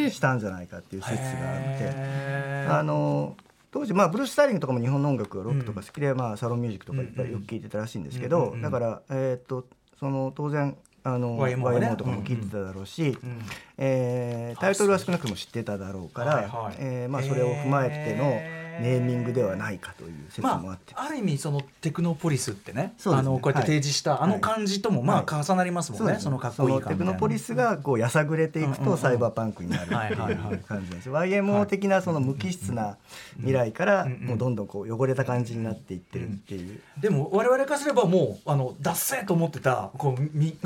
[0.05, 3.35] にしたんじゃないかっていう説があって、あの
[3.71, 9.65] 当時まあブルース・スターリングとかも日本の音楽ロックとか好きで、まあサロンミュージックとかいっぱいよく聴いてたらしいんですけど、うんうんだからえっ、と
[9.99, 11.87] その当然あの YMO はね。
[11.87, 13.39] YMO とかも聴いてただろうし、うん。
[13.77, 16.75] えータイトルは少なくとも知ってただろうから、はいはい。
[16.79, 20.93] えーまあ、それを踏まえてのネーミングではないかという説もあまって。
[20.95, 22.93] あ、ある意味そのテクノポリスってねね。
[23.05, 24.19] あのこうやって提示した、はい。
[24.23, 30.59] あの感じともまはあ重なりますもんね、ですそのかっこいいテクノポリスがこうやさぐれていくうんうんうんとサイバーパンクになるっていうはいはいはい。
[30.59, 32.97] 感じです YMO 的なその無機質な
[33.37, 36.79] 未来からうんうんもうどんどんこう汚れた感じになっていってるっていう。
[36.99, 40.25] でも我々からすればもうあの脱せと思ってたこう。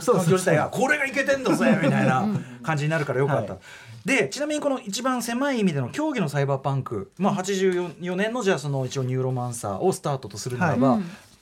[0.09, 2.25] 環境自体がこれがいけてんだぜみたいな
[2.63, 3.53] 感じになるからよかった。
[3.53, 3.61] はい
[4.05, 11.01] でちなみにこの一番狭い意味での競技のサイバーパンク、まあ、84年のじゃあその一応ニューロマンサーをスタートとするならば、はい。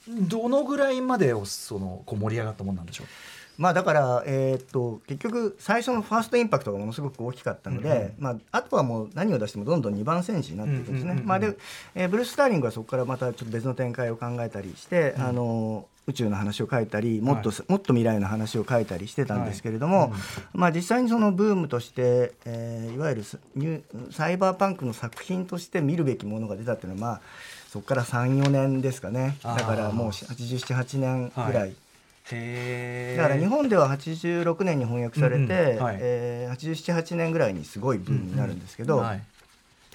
[0.09, 3.07] どのぐらいまでをそのこう盛り上がったもんなんでしょう？
[3.57, 11.03] まあだから、えーっと結局最初のファーストインパクトがものすごく大きかったので、まあ、あとはもう何を出してもどんどん2番選手になっていくんですね。
[11.03, 11.27] うんうんうんうん。
[11.27, 11.57] まあで
[11.95, 20.13] えーブルース・スターリングはそこからまたちょっと別の展開を考えたりして、あの宇宙の話を書いたりもっと、もっと未来の話を書いたりしてたんですけれども、
[20.53, 23.23] まあ、実際にそのブームとして、えーいわゆる
[24.11, 27.21] サイバーパンクの作品として見るべきものが出たっていうのは、まあ、
[27.69, 29.37] そこから34年ですかね。
[29.43, 31.53] だからもう878年ぐらい。
[31.53, 31.69] はい。
[31.69, 31.73] へ
[32.35, 35.97] だから日本では86年に翻訳されて、うんうんはい。
[35.99, 39.23] えー、8788年ぐらいにすごいブームになるんですけど、はい。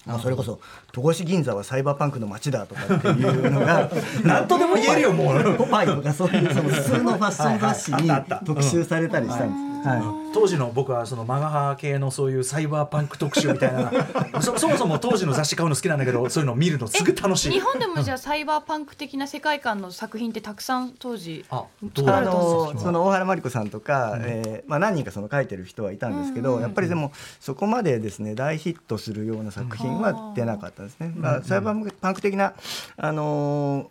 [0.06, 0.60] まあ、それこそ
[0.92, 3.88] 戸越銀座はサイバーパンクの街だとかっていうのが
[4.24, 5.54] なんとでも言えるよもう。
[5.56, 8.10] ポパイとかそういうその普通のファッション雑誌に
[8.44, 9.71] 特集されたりしたんです。
[9.84, 10.32] はい。
[10.34, 13.90] 当時の僕はそのマガハ系のそういうサイバーパンク特集みたいな。
[14.40, 17.52] そそもそも当時の雑誌買うの好きなんだけどそういうのを見るのすぐ楽しい。
[17.52, 22.74] 日本でもじゃあサイバーパンク的な世界観の作品ってたくさん当時あどうあだったんですか？
[22.74, 31.12] のその大原真理子さんとか、えーまあ、何人かその書いてる人はいたんですけど、やっぱりでもそこまでですね大ヒットするような作品は出なかったですね。
[31.16, 32.54] まあ、サイバーパンク的な、
[32.96, 33.86] あのー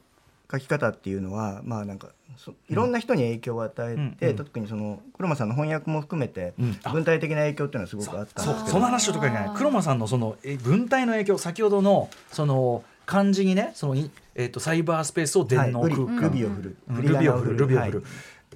[0.53, 2.11] 書き方っていうのはまあなんかそ
[2.69, 4.35] いろんな人に影響を与えて、うん。
[4.35, 6.79] 特にその黒間さんの翻訳も含めて、うん。
[6.83, 6.91] あ。
[6.91, 8.77] 文体的な影響っていうのはすごくあったんそですけど。
[8.77, 15.93] うその話をとかにね黒間さんのそのえ文体の影響先ほどのその漢字にねそのいえっ、とサイバースペースを電脳はい。
[15.93, 17.01] 空間、ルビを振る、うん。
[17.01, 17.57] ルビを振る。
[17.57, 18.03] ルビを振る、はい。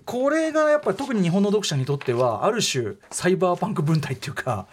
[0.06, 4.67] これがやっぱり特に日本の読者にとってはある種サイバーパンク文体っていうか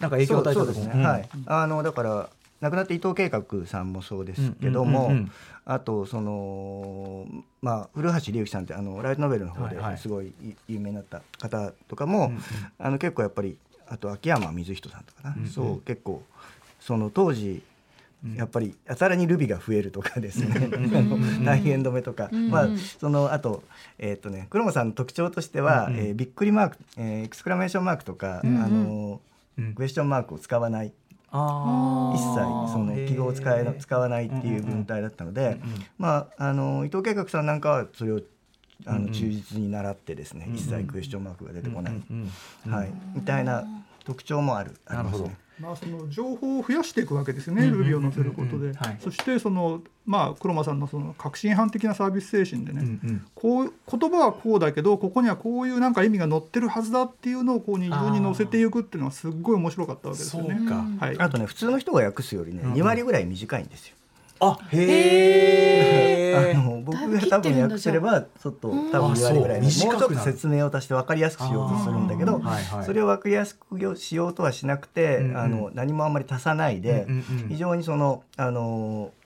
[0.00, 1.28] なんか影響を与えたそうそうですね、んはい。
[1.46, 2.30] あのだから
[2.64, 5.32] 亡くなった伊藤計画さんもそうですけども、うんうんうんうん。
[5.66, 7.26] あとその
[7.60, 9.98] まあ古橋隆樹さんってあのライトノベルの方ではいはい。
[9.98, 10.32] すごいい
[10.68, 12.32] 有名になった方とかも、
[12.78, 16.22] あの結構やっぱりあと秋山水人さんとかな、そう結構
[16.80, 17.62] その当時
[18.34, 20.70] やっぱりやたらにルビが増えるとかですね、
[21.44, 23.62] 大変止めとか、まあそのあと
[23.98, 29.20] えっ、とね黒間さんの特徴としては、えーびっくりマーク、えーエクスクラメーションマークとか、あの
[29.58, 29.74] うん。
[29.74, 30.92] クエスチョンマークを使わない。
[31.34, 35.58] 一切その記号を使えな使わないっていう文体だったので、
[35.98, 38.20] まああの伊藤計画さんなんかはそれを
[38.86, 41.94] あの忠実に習ってですね、一切クエスチョンマークが出てこない、
[42.68, 43.64] はい、みたいな
[44.04, 45.36] 特徴もあるありますね。
[45.60, 48.96] まあ、その情報を増やしていくわけですよね、うんうんうんうん Ruby を載せることで、はい。
[49.00, 53.26] そしてその、まあ、黒間さんのその革新犯的なサービス精神でね、うんうん。
[53.34, 60.56] こう言葉はこうだけどここにはこういうなんか意味が載ってるはずだっていうのをこう二重に載せていくっていうのはすっごい面白かったわけですよね。
[60.58, 60.84] そうか。
[60.98, 62.74] はい、あとね普通の人が訳すよりね、うんうん。
[62.74, 63.96] 2割ぐらい短いんですよ。
[64.40, 71.94] あへえあの僕が多分訳すればちょっと多分2割ぐらいもうちょっと説明を足して分かりやすくしようとする。
[71.94, 79.23] んだけど、はいはいそれを分かりやすくしようとはしなくて、うんうんあの何もあんまり足さないで、うんうんうん非常にそのあのうん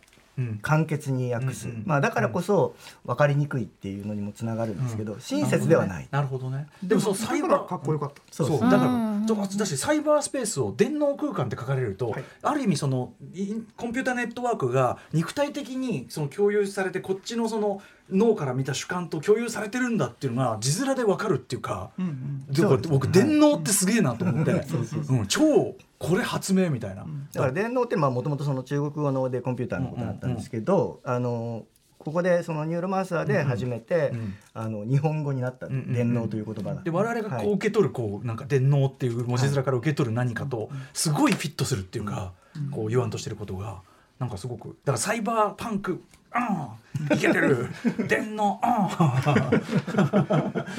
[0.62, 2.74] 簡潔に訳す、うんうんまあ、だからこそ
[3.05, 6.09] 分かりにくいっていうのにもつながるんですけど、親切ではない。
[6.11, 6.66] なるほどね。
[6.83, 8.22] でもそうサイだからバーかっこよかった。
[8.31, 8.48] そう。
[8.48, 8.61] そう。
[8.61, 9.27] だからうん。
[9.27, 12.24] だだしサイバースペースを電脳空間って書かれると、はい。
[12.42, 22.88] ある意味そのインコンピューターネットワークが肉体的にその共有されてこっちのその脳から見た主観と共有されてるんだっていうのが字面でわかるっていうか、うんうん。
[22.88, 24.53] 僕電脳ってすげえなと思って、
[25.11, 27.06] うん、超これ発明みたいな。
[27.32, 31.64] だから電脳ってもともとその中国語のでコンピューターのことだったんですけど、あの
[31.98, 34.34] ここでそのニューロマンサーで初めて、うんうん。
[34.54, 36.82] あの日本語になった、んうん電脳という言葉が。
[36.82, 42.32] で我々がこうはい受け取るこうなんか電脳っていう文字面から受け取る何かとすごいフィットするっていうか
[42.70, 43.82] こう言わんとしてることが
[44.18, 46.02] なんかすごくだからサイバーパンク
[46.35, 47.68] うんいけてる
[48.09, 48.68] 電脳うん。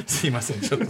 [0.06, 0.86] すいませんちょっと。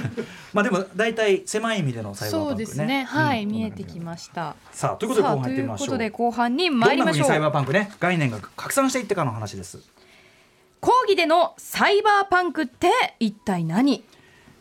[0.52, 2.66] まあでも大体狭い意味でのサイバーパンクね。
[2.66, 3.04] そうですね。
[3.04, 3.50] はい、うん。
[3.50, 4.56] 見えてきました。
[4.72, 5.86] さあということで後半いう入ってみましょう。
[5.86, 9.78] ことで後半に参りましょどんな風にサイバーうパンクね概念が拡散していってからの話です。
[10.80, 14.04] 講義でのサイバーパンクって一体何？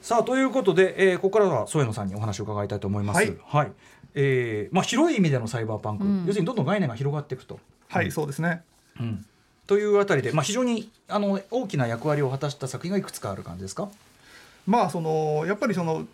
[0.02, 3.38] さあということで、えーここからは添野さんにお話を伺いたいと思います。
[3.46, 3.72] はい
[4.16, 6.26] えーまあ、広い意味でのサイバーパンク、うん。
[6.26, 7.60] 要するにどんどん概念が広がっていくと。
[7.90, 8.64] はい、そうですね。
[9.00, 9.26] うん。
[9.66, 13.90] というあたりで、まあ、非常にあの大きな役割を果たした作品がいくつかある感じですか？
[14.68, 16.06] まあそのやっぱりその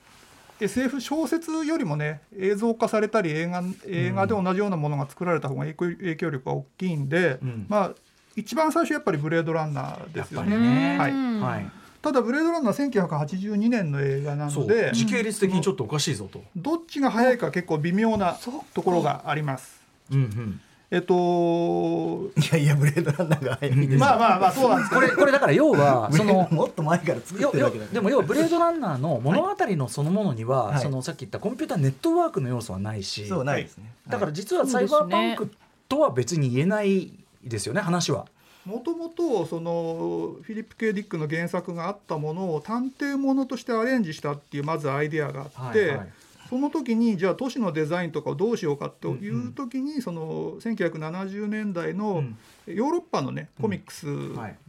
[0.60, 7.66] SF 小説よりもね映像化されたり映画映画で同じようなものが作られた方が影響影響力が大きいんで、うん。
[7.68, 7.92] まあ
[8.36, 10.98] 一番最初やっぱりブレードランナーですよやっぱりね。
[10.98, 11.12] ねはい。
[11.12, 16.44] うんはい、ただブレードランナー1982年の映画なので時系列的にちょっとおかしいぞと。
[16.56, 18.38] どっちが早いか結構微妙な
[18.74, 19.80] ところがあります。
[20.12, 20.62] うんうん。
[20.92, 23.76] えっといやいやブレードランナーが早い。
[23.76, 30.80] ですまあまあまあそうなんですこれこれだから要は そのもっと前から作ってるだけだでも要はブレードランナーの物語のそのものには、はい。
[30.80, 34.36] そのさっき言ったコンピューターネットワークの要素はないし、そうないですね、だからはい。
[34.36, 35.52] 実はサイバーパンク
[35.90, 37.12] とは別に言えない
[37.44, 38.26] ですよね話は。
[38.70, 46.10] もともとそのフィリップ・ケイ・ディックの原作があったものを探偵ものとしてアレンジしたっていうまずアイデアがあって、はいはい。
[46.50, 52.24] その時にじゃあ都市のデザインとかをどうしようかという時に、その1970年代の
[52.68, 54.06] ヨーロッパのねコミックス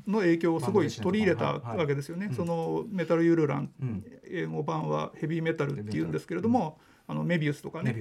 [0.07, 2.27] の影響をすごい取り入れたわけですよね。
[2.27, 4.05] はいそのメタル・ユルラン、うん。
[4.31, 7.95] 英語版はヘビーメタルっていうんですけれども、あのメビウスとかね。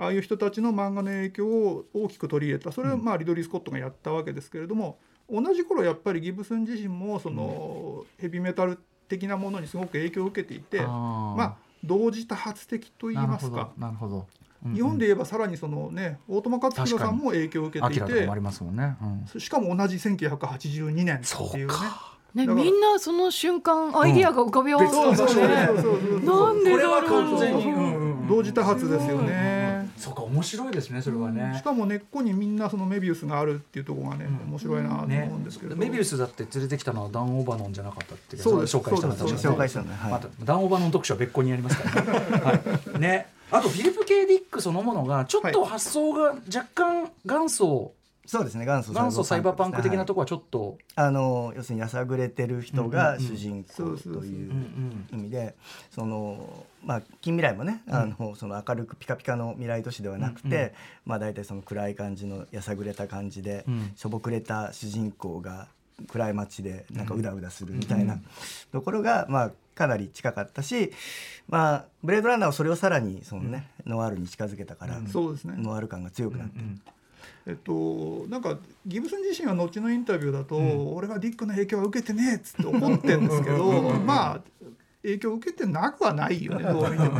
[0.00, 2.72] ああいう人たちの漫画の影響を大きく取り入れた。
[2.72, 4.98] それはまあリドリー・スコットがやったわけですけれども
[5.30, 13.70] 同じ頃やっぱりギブスン自身もそのヘビーメタル的なものにすごく影響を受けていてまあ同時多発的と言いますか。
[14.74, 18.28] 日本で言えばさらにそのね大友克洋さんも影響を受けていて
[19.38, 21.74] しかも同じ1982年っていうね。
[22.34, 25.82] ね、みんなその瞬間アイディアが浮かび合わせそうそうそうたんですね。
[25.82, 26.52] そうそう。
[26.52, 28.28] なんでこれはだろう完全に、うんうんうん。
[28.28, 29.57] 同時多発ですよね。
[29.98, 31.56] そうか面白いですねそれはね。
[31.58, 31.62] し。
[31.62, 34.50] かも根っこにみんなそのメビウスがあるっていうところがね、うん。
[34.50, 40.12] 面白いなと思ねうんですけれど、メビウスだって連れてきたのはダン・オーバノンじゃなかったっていうそう紹介したのそうです確かに紹介したのねはい。
[40.12, 43.26] またダン・オーバノン特集は別個にやりますからね,、はい、ね。
[43.50, 47.92] あとフィリップ・ケイ・ディックそのものがちょっと発想が若干元祖、
[48.28, 55.54] そうですね元祖元祖サイバーパンク的なとこ、こはちょっと、あの要するにやさぐれてる人が主人公といううんうん意味で
[55.90, 60.70] そのまあ近未来もね、あのその明るくピカピカの未来都市ではなくて、うんうん。
[61.06, 63.92] まあ大体その暗い感じのやさぐれた感じで、うん。
[63.96, 65.68] しょぼくれた主人公が
[66.08, 68.20] 暗い街でなんかうだうだするみたいな
[68.72, 70.92] ところが、まあかなり近かったし、
[71.48, 75.54] まあブレードランナーはそれをさらにそのね、ノワールに近づけたから、そうですね。
[75.56, 76.60] ノワール感が強くなって、
[77.46, 80.56] えっと、なんかギブスン自身は後のインタビューだと、
[80.94, 83.72] 俺はディックの影響は受けてねえっつって怒ってるんですけど
[84.04, 84.40] まあ
[85.02, 87.10] 影響を受けてなくはないよね どう見ても。
[87.10, 87.18] ま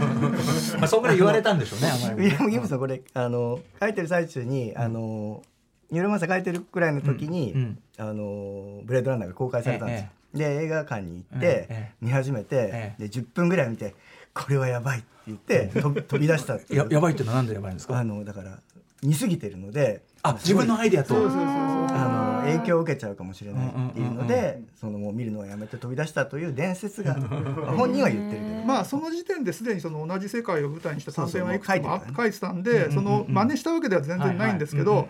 [0.83, 2.05] あ、そこから言われたんでしょうねあまり。
[2.05, 5.43] にもウィリアム・ギブソンこれあの書いてる最中に、あの
[5.91, 7.61] ニューロマンサー書いてるくらいの時に、うん。
[7.61, 10.09] うんあのブレードランナーが公開されたんですよ。
[10.35, 13.03] で映画館に行って、ええ見始めて、ええ。
[13.09, 13.97] で10分ぐらい見て
[14.35, 16.81] これはやばいって言って飛び飛び出したっていう。
[16.85, 17.99] ややばいっていうのはなんでやばいんですか？
[17.99, 18.61] あのだから
[19.03, 21.15] 似すぎてるのであ自分のアイデアと。
[21.15, 21.47] そうそうそうそう。
[21.91, 23.69] あの影響を受けちゃうかもしれない。
[23.69, 24.19] っていうのうん。
[24.21, 35.09] うんでそのもう見るのをやめて飛び出したという伝説が本人は言ってるけどまあその時点ですでにその同じ世界を舞台にした短編はいくつも書いてるから書いてたんでその真似したわけでは全然ないんですけど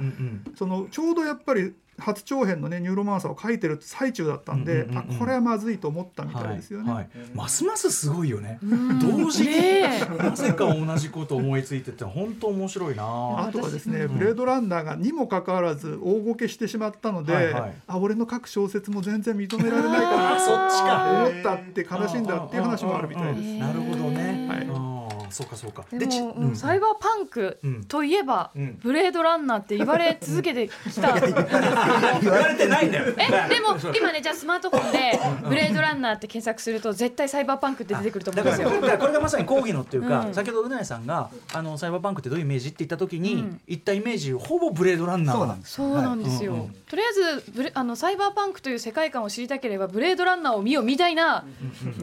[0.57, 5.17] そのちょうどやっぱり初長編のねニューロマンサーを書いてる最中だったんで、うんうんうんうん。
[5.17, 6.93] あこれはまずいと思ったみたいですよね。
[6.93, 7.03] はい。
[7.03, 8.59] はい、ますますすごいよね。
[9.01, 13.03] 同時にねなぜか同じこと思いついてって本当面白いな。
[13.05, 17.75] あとはですね、ブレードランナーがにもかかわらず大ごけしてしまったので、はいはい。
[17.87, 21.25] あ俺の書く小説も全然認められないかなあそっちか。
[21.29, 23.59] 思ったって悲しんだっていう話もあるみたいです。
[23.59, 24.88] なるほどね、はい
[25.31, 25.85] そうかそうか。
[25.93, 26.57] でちも、うん。
[26.57, 27.85] サイバーパンクうん。
[27.85, 28.79] といえば、うん。
[28.83, 31.19] ブレードランナーって言われ続けてきた。
[31.21, 33.15] 言われてないんだよ。
[33.17, 38.81] えでも今ねじゃあスマートフォンで「ブレードランナー」って検索すると絶対サイバーパンクって出てくると思だからうんですよ。
[38.81, 40.35] これこれがまさに講義のっていうか、うん。
[40.35, 43.61] 先ほどうなえさんがあのサイバーパンクってどういうイメージって言った時に、うん。
[43.67, 51.45] 言ったイメージほぼブレードランナーそうなんですそうなんですよ、とりあえずブレあのサイバーパンクという世界観を知りたければブレードランナーを見よみたいな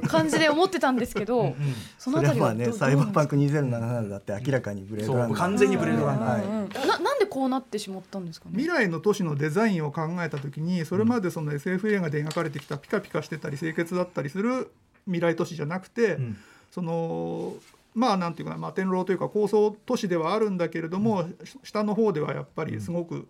[0.07, 1.55] 感じで思ってたんですけど、
[1.97, 5.29] そのああたりはどうねサイバーパンク、ク2077だって明らかにブレードランナー。
[5.29, 6.31] そう完全にブレードランナー。
[6.33, 6.43] はい。
[6.43, 6.51] うん。
[6.51, 8.51] うんななんでこうなってしまったんですかね？
[8.57, 14.71] 未来の都市のデザインを考えた時にそれまでその SF 映画で描かれてきたピカピカしてたり清潔だったりする
[15.05, 16.37] 未来都市じゃなくて、ん。
[16.71, 17.53] その
[17.93, 23.27] まあなんていうかな、まあ、天狼というか高層都市ではあるんだけれども、し下の方ではやっぱりすごく、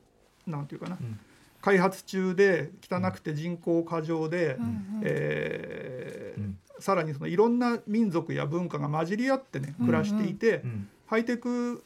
[0.47, 0.97] なんていうかな、
[1.61, 4.57] 開発中で汚くて人口過剰で、
[5.03, 10.89] えーんさらにそのいろんな民族や文化が混じり合ってね暮らしていて、ん。
[11.07, 11.83] ハイテク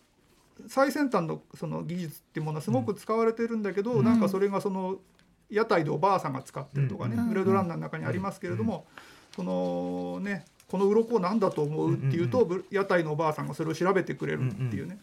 [0.68, 4.98] 最先端のその技術っていうものはすごく使われてるんだけど、なんかそれがその
[5.50, 8.86] 屋台でおばあさんが使ってるとかね、ブレードランナーの中にありますけれども、
[9.36, 15.00] そのねこの鱗なんだと思うっていうと、ぶ屋台のおばあさんがそれを調べてくれるっていうね、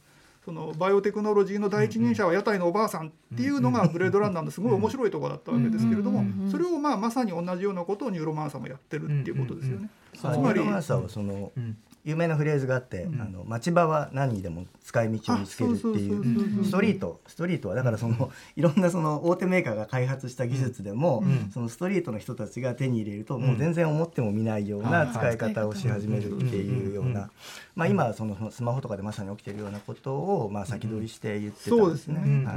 [0.47, 9.91] そのバイオテクノロジーの第一人者は屋台のおばあさんっていうのがブレードランナーのすごい面白いところだったわけですけれども、それをまあまさに同じようなことをニューロマンサーもやってるっていうことですよね。
[10.23, 11.77] まあつまりニューロマンサーはそのん
[12.07, 27.29] 有名なフレーズがあって、あの町場は何にでも使い道を見つけるっていうストリートストリートはだからその いろんなその大手メーカーが開発した技術でも、そのストリートの人たちが手に入れるともう全然思っても見ないような使い方をし始めるっていうような、
[27.75, 32.51] まあ今そのスマホとかでまさに起きてるようなことをまあ先取りして言ってたんですね。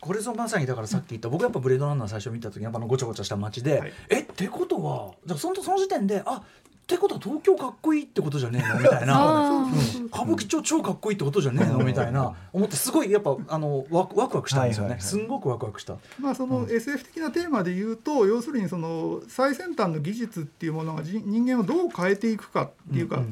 [0.00, 3.92] これぞまさにだからさっき言った、僕やっぱブレードランナー最初見た時にやっぱあのごちゃごちゃした街で、はい。
[4.10, 6.42] えってことはじゃあそのその時点であ
[6.92, 8.78] ってことは東京かっこいいってことじゃねえの？
[8.80, 9.72] みたいな、あうん。
[10.06, 11.78] 歌舞伎町超かっこいいってことじゃねえの？
[11.78, 12.34] みたいな。
[12.52, 15.08] 思ってすごいやっぱあのワクワクワクしたんですよね、はいはいはい。
[15.08, 15.96] すんごくワクワクした。
[16.20, 23.22] まあその SF 的なテーマで言うと、要するにその最先端の技術っていうものがじ人間をどう変えていくかっていうか、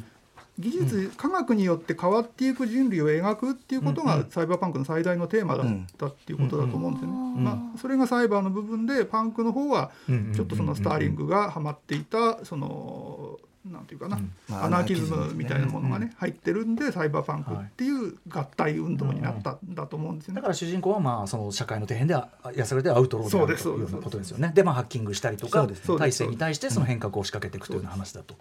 [0.60, 7.40] 技術科学によって変わっていく人類を描くっていうことがサイバーパンクの最大のテーマだったっていうことだと思うんですよね。
[7.40, 9.90] まあ、それがサイバーの部分でパンクの方は
[10.34, 13.38] ちょっとそのスターリングがハマっていたその
[13.70, 14.18] なんていうかな、
[14.48, 20.48] まあアナーキズムみたいなものがね入ってるんでサイバーパンクっていう合体運動になったんだと思うんですよねだか。
[20.48, 24.52] ら主人公はまあその社会の底辺であやされてアウトローであるというようなことですよね。
[24.54, 25.66] でまあハッキングしたりとか
[25.98, 28.34] 体制に対してその変革を仕掛けていくというような話だと。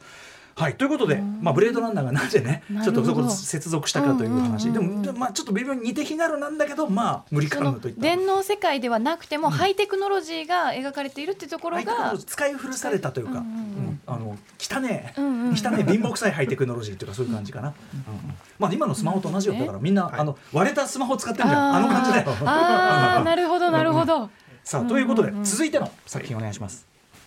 [0.60, 8.02] はいということで、まあ、ブレードランナーがなぜね ちょっとそこで接続したかという話、でも、でもまあ、ちょっと微妙に似て非なるなんだけどまあ無理かなといった。
[8.02, 14.02] 電脳世界ではなくても、ハイテクノロジーが描かれているっていうところが使い古されたというか、うんうんうん。
[14.06, 15.56] あの汚ねえ、うんうんうん。
[15.56, 21.76] 汚ねえ貧乏くさいハイテクノロジーというかそういう感じかな、うんうんまあ今のスマホと同じよだからみんな、あの割れたスマホ使ってるじゃん。
[21.78, 24.30] あの感じで ああなるほどなるほど、
[24.66, 26.86] さあということで、続いての作品お願いします、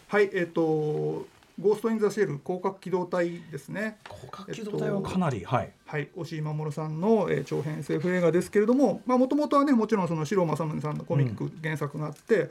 [0.09, 1.24] はい、えっ、と
[1.62, 3.98] ゴーストインザシェル広角機動隊ですね。
[4.04, 5.72] 広角機動隊はかなり、はい。
[5.86, 12.50] はい、押井守さんの、えー長編 SF 映画ですけれどももともとはねもちろんその四郎正宗さんのコミック原作があって、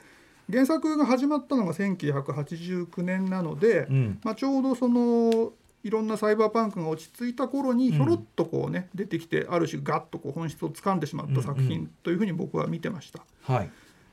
[0.49, 4.19] 原作が始まったのが1989年なので、うん。
[4.23, 5.53] まあ、ちょうどその
[5.83, 11.65] いろんなサイバーパンクが落ち着いた頃にひょろっとこうね、出てきてある種ガッとこう本質を掴んでしまった作うん。
[11.65, 13.21] う品というふうに僕は見てました。
[13.43, 13.71] はい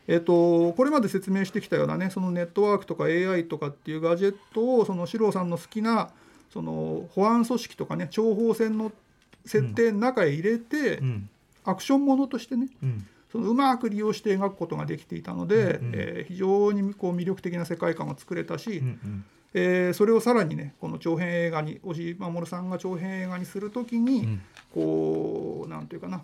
[0.08, 6.10] えっとこれまで説明してきたようなねそのネットワークとか AI とかっていうガジェットをその四郎さんの好きな
[6.50, 8.90] その保安組織とかね諜報戦の
[9.44, 11.28] 設定の中へ入れて、うん。
[11.64, 13.06] アクションものとしてねうん。
[13.30, 15.92] そのうまく利用して描くことができていたので、うんうん。
[15.94, 19.24] えー非常にこう魅力的な世界観を作れたし、うんうん。
[19.54, 24.42] えーそれをさらにねこの長編映画に押井守さんが長編映画にするときに、ん。
[24.72, 26.22] こうなんていうかな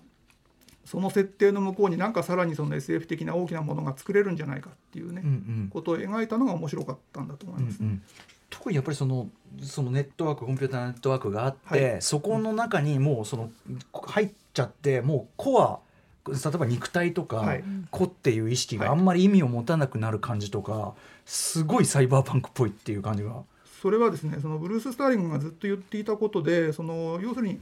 [0.84, 5.68] その設定の向こうになんかさらにその SF 的な大きなものが作れるんじゃないかっていうね、うんうん。
[5.72, 7.80] ことを描いたのが面白かったんだと思います。
[7.80, 8.02] うんうん。
[8.50, 9.28] 特にやっぱりその
[9.62, 12.02] そのネットワークコンピューターネットワークがあって、はい。
[12.02, 13.50] そこの中にもうその
[13.92, 15.80] 入っちゃってもうコア
[16.26, 17.64] 例えば肉体とか、はい。
[17.90, 18.98] 個っていう意識がはい。
[18.98, 23.42] あんまり意味を持たなくなる感じとかすごいサイバーパンクっぽいっていう感じが。
[23.80, 27.60] それはですねそのブルース・スターリングがずっと言っていたことでその要するに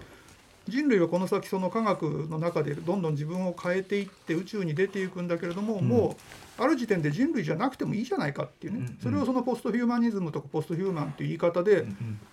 [0.68, 5.88] 人類はこの先その科学の中でどんどん自分を変えていって宇宙に出ていくんだけれども、ん。
[5.88, 6.16] も
[6.58, 8.98] うある時点で人類じゃなくてもいいじゃないかっていうね、うんうん。
[9.02, 11.86] それをそのポストヒューマニズムとかポストヒューマンっていう言い方で、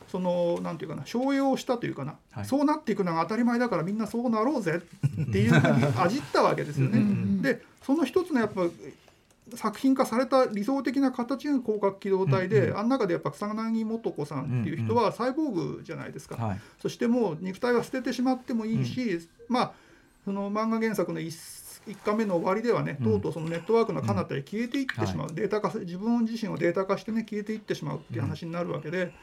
[0.08, 2.46] そのなんていうかな商用したというかな、はい。
[2.46, 4.82] そうなっていくのが当たり前だからみんなそうなろうぜ
[5.22, 7.00] っていうふうに あじったわけですよね。
[7.00, 7.42] うんうん。
[7.42, 8.62] でその一つのやっぱ
[9.56, 16.60] 作品化された理想的な形が広角機動隊で、うんうんあん中でやっぱ草薙素子さんっていう人はサイボーグじゃないですか、はい。
[16.82, 19.72] そしてもう肉体は捨ててしまってもいいし、まあ
[20.26, 21.36] その漫画原作の一
[21.88, 23.06] 一巻目の終わりではね、うん。
[23.06, 29.14] とうとうそのネットワークの彼方へ消えていってしまう、データ化自分自身をデータ化してね消えていってしまうっていう話になるわけで、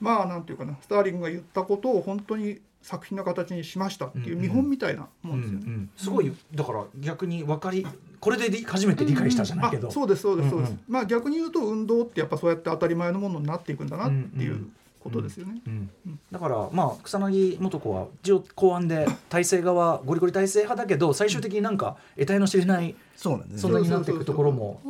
[0.00, 5.64] まあなんていうかなスターリングが言ったことを本当に作品の形にしましたっていう見本みたいなもうんんですよね。
[5.66, 5.90] うん。
[5.96, 7.86] すごいだから逆に分かり
[8.24, 14.66] これで理初めて理解したじゃないけど、あそうですそうですそうです、うんまあ逆に言うと運動ってやっぱそうやって当たり前のものになっていくんだなっていう
[14.98, 15.60] ことですよね。
[15.66, 15.90] うん
[16.32, 23.60] だからまあ草薙素子は一応公安で体制側ゴリゴリ体制派だけど最終的になんか得体の知れないそうなんです。
[23.60, 24.80] そんねなになっていくところも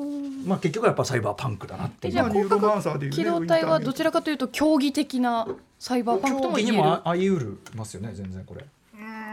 [0.47, 2.13] まあ結局はやっぱサイバーパンクだなっていう。
[2.13, 2.31] えじゃあ
[3.11, 5.49] 機動隊はどちらかというと競技的な
[5.81, 7.03] サイバーパンクと競技にも言える。
[7.03, 8.65] もあり得るますよね全然これ。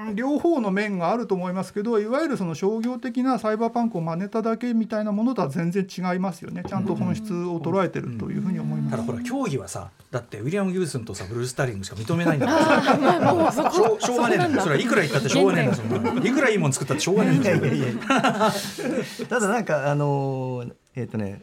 [0.07, 6.63] うん両方の面があると思いますけどいわゆるその商業的なサイバーパンクを真似ただけみたいなものとは全然違いますよね。
[6.67, 8.91] ちゃんと本質を捉えてるというふうに思います。
[8.91, 13.33] ただほら競技はさだってウィリアム・ギブスンとさブルース・スターリングしか認めないんだから。
[13.33, 14.55] もうそしょうしょうがねえんだ。
[14.57, 15.77] よそれはいくら言ったってしょうがねえんだ。
[15.77, 17.59] よそんないくらいいもん作ったってしょうがねえんだよ
[19.29, 21.41] ただなんかあのーえっ、とね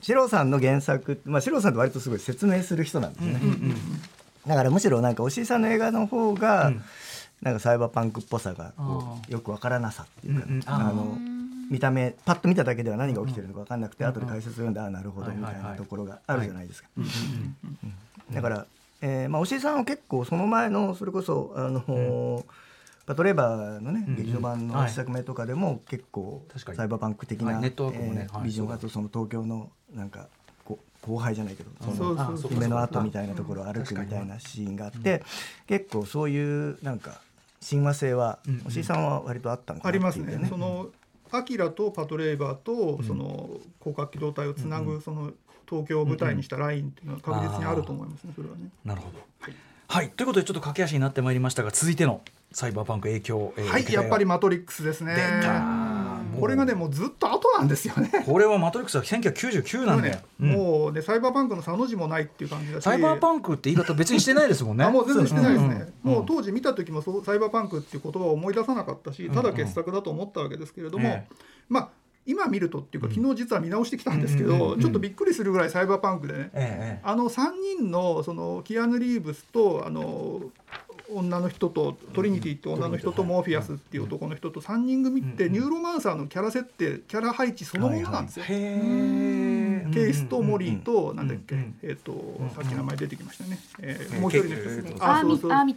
[0.00, 3.40] 四郎さんの原作まあ四郎さんって割とすごい説明する人なんですね、
[4.46, 6.82] だからむしろなんか押井さんの映画の方が、うん
[7.42, 8.72] なんかサイバーパンクっぽさが
[9.28, 11.16] よくわからなさっていうか、あの
[11.70, 16.88] 見た目パッと見ただけでは何が起きてるのか分かんなくて、後で解説読んでああなるほどみたいなところがあるじゃないですか。
[18.32, 18.66] だから、
[19.00, 22.44] えーまあ、押井さんは結構その前のそれこそあの、
[23.06, 24.88] パトレーバーのね、劇場版のはい。
[24.88, 26.42] 一作目とかでも結構
[26.74, 28.28] サイバーパンク的な、はいネットワークもねはい。
[28.32, 30.26] えービジョンあとその東京のなんか
[31.00, 35.22] 後輩じゃないけどその夢の後みたいなところを歩くみたいなシーンがあって、
[35.66, 37.20] 結構そういうなんか
[37.60, 38.60] 親和性はうんうん。
[38.66, 40.46] 押井さんは割とあったのかありますね。
[40.48, 40.88] その
[41.30, 43.50] アキラとパトレイバーとその
[43.80, 45.32] 広角機動隊をつなぐその
[45.68, 48.32] 東京を舞台にしたラインっていうのは確実にあると思いますね。
[48.34, 48.70] それはね。
[48.84, 49.18] なるほど。
[49.90, 52.20] はい、ということでちょっと駆け足になってまいりましたが続いての
[52.52, 55.14] サイバーパンク影響、えーはい、やっぱり出マトリックスですね。
[56.40, 58.10] これがねもうずっと後なんですよね。
[58.24, 60.50] これはマトリックスは1999なんだよ、ねうん。
[60.52, 62.84] もうねサイバーパンクの差の字もないっていう感じだし。
[62.84, 64.84] サイバーパンクって言い方別にしてないですもんね。
[64.84, 65.74] あもう全然してないですね、
[66.04, 71.34] うんもう当時見た時もそうサイバーパンクっていう言葉を思い出さなかったし、ただ傑作だと思ったわけですけれども、ええ
[71.68, 71.88] まあ
[72.24, 80.42] 今見るとっていうか昨日実は見直してきたんですけど、ちょっとびっくりするぐらいサイバーパンクでね、ええあの3人のそのキアヌ・リーブスとあの
[81.10, 88.46] 女の人とトリニティって女の人とモーフィアスっていう男の人と3人組ってニューロマンサーのキャラ設定キャラ配置そのものなんですよ。
[88.48, 92.12] えへえケイスとモリーとなんだっけ、えっ、と、
[92.54, 93.58] さっき名前出てきましたね。
[93.80, 95.52] えもう一人の人、えーあそうそう。
[95.52, 95.74] アーミ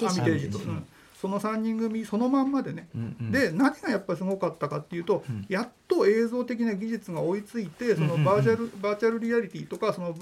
[1.21, 2.89] その三人組そのまんまでね。
[2.95, 3.32] うんうん。
[3.32, 5.45] で何がやっぱりすごかったかっていうと、うん。
[5.47, 8.23] やっと映像的な技術が追いついてそのうんうんうん。
[8.25, 10.15] バーチャル、バーチャルリアリティとかその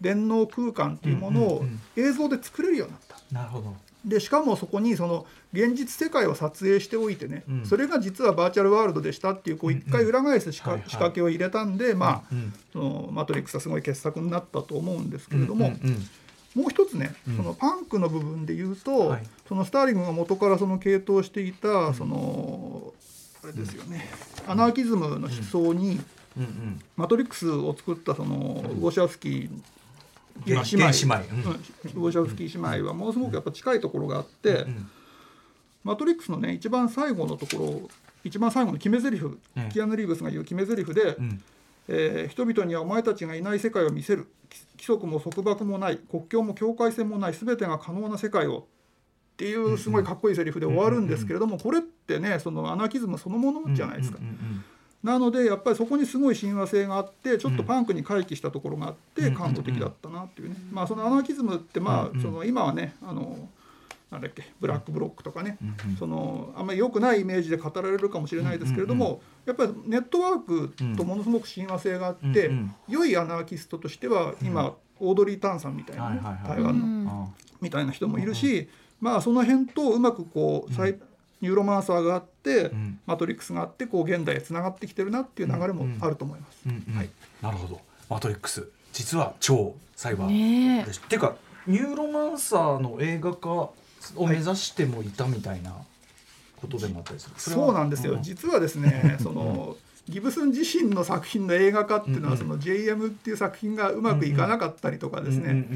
[0.00, 1.64] 電脳空間っていうものを
[1.96, 3.18] 映像で作れるようになった。
[3.30, 7.66] なるほどでしかもそこにその現実世界を撮影しておいてね、うん。
[7.66, 12.52] それが実はバーチャルワールドでしたっていうこう一回裏返す仕掛,、けを入れたんで、まあ、うん。
[12.72, 15.72] そのマトリックスはすごい傑作になったと思うんですけれども、うん
[16.54, 16.62] うん。
[16.62, 17.36] もう一つね、うん。
[17.36, 19.22] そのパンクの部分で言うと、はい。
[19.48, 22.92] そのスターリングが元からその系統していた、その
[23.42, 24.08] あれですよね、
[24.46, 26.00] アナーキズムの思想に、
[26.36, 26.44] うん。
[26.44, 29.60] うんマトリックスを作ったそのウゴシャウスキー原
[30.46, 30.64] 姉妹。
[30.64, 31.14] 原姉妹。
[31.94, 32.00] うん。
[32.00, 34.90] ゴシャウスキー姉妹はものすごくやっぱ近いところがあって、うん
[35.84, 37.90] マトリックスのね一番最後のところ
[38.22, 41.42] 一番最後の決め台詞、うんキアヌ・リーブスが言う決め台詞で、うん。
[41.88, 44.26] えー人々にはお前たちがいない世界を見せる。
[44.50, 45.98] き規則も束縛もない。
[45.98, 47.32] 国境も境界線もない。
[47.32, 48.66] 全てが可能な世界を
[49.34, 54.18] っていうすごいかっこいいセリフで終わるんですけれどもこれってねそのアナーキズムそのものじゃないですか。
[54.20, 54.26] うん。
[54.26, 54.64] うん
[55.02, 59.34] なのでやっぱりそこにすごい親和性があってちょっとパンクに回帰したところがあってうん。
[59.34, 62.18] 感動的だったなっていうね、まあそのアナーキズムってまうんうん。
[62.18, 63.48] あその今はねあの
[64.10, 65.58] なんだっけブラックブロックとかね、
[65.98, 72.54] そのあんまり良くないイメージで語られるかもしれないですけれども、やっぱりネットワークとものすごく親和性があって、うん。
[72.54, 72.74] うん。
[72.88, 77.34] 良いアナーキストとしては今、オードリー・タンさんみたいなね、台湾の。
[77.60, 80.98] みたいな人もいるし、まあその辺とうまくこう、サイ
[81.40, 83.00] ニューロマンサーがあって、ん。
[83.06, 86.62] マトリックスがあってこう現代へつながってきてるなっていう流れもあると思います。
[87.42, 87.80] なるほど。
[88.08, 88.68] マトリックス。
[88.92, 91.36] 実は超サイバーですっていうか
[91.66, 93.74] ニューロマンサーの映画化を
[94.16, 95.74] 目指してもいたみたいな
[96.56, 98.22] ことでもあったりする、そうなんですよ、ん。
[98.22, 99.76] 実はですね その
[100.08, 105.66] ギブスン自身の作品の映画化っていうのは、うんその JM っていう作品がうまくいかなかったりとかですね、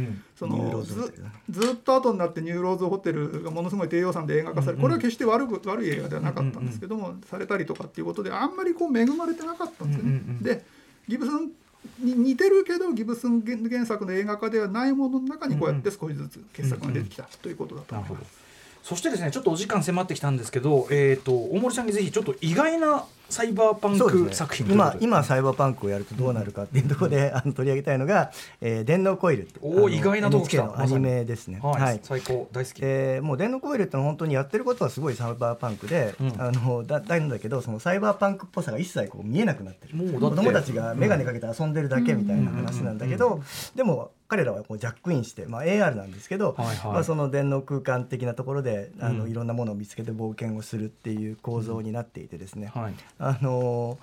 [1.51, 10.23] ずっと後になってニューローズホテルがものすごい低予算で映画化され、これは決して悪く悪い映画ではなかったんですけども、されたりとかっていうことであんまりこう恵まれてなかったんですよね。
[10.41, 10.65] で
[11.09, 11.51] ギブスン
[11.99, 18.43] に似てるけどギブスン原原作の映画化ではないものの中にこうやって少しずつ傑作が出てきたということだと思います。
[18.83, 24.67] そしてですねちょっとお時間迫ってきたんですけど、えー、と大森さんにぜひちょっと意外なサイバーパンク作品。
[24.67, 24.99] ということ？
[24.99, 28.31] で今今サイバーパンクをやるとどうなるかっていうところで、あの取り上げたいのが、
[28.61, 30.79] えー電脳コイルっておー意外なとこ来た。
[30.79, 31.61] アニメですね。
[31.63, 32.49] はい、最高。
[32.53, 36.41] 大好き、えーもう電脳コイルってのは本当にやってることはすごいサイバーパンクで、うん。
[36.41, 39.97] あのだだんだけどそのサイバーパンクっぽさが一切こう見えなくなってる。
[39.97, 43.41] もう子供たちが眼鏡かけて遊んでるだけみたいな話なんだけど
[43.75, 46.93] でも彼らはこうジャックインして、まあ、AR なんですけど、はいはい。
[46.93, 52.95] まあ、その電脳空間的なところであの、うんいろんなものを見つけて冒険をするっていう構造になっていてですね、はい
[53.25, 53.99] あの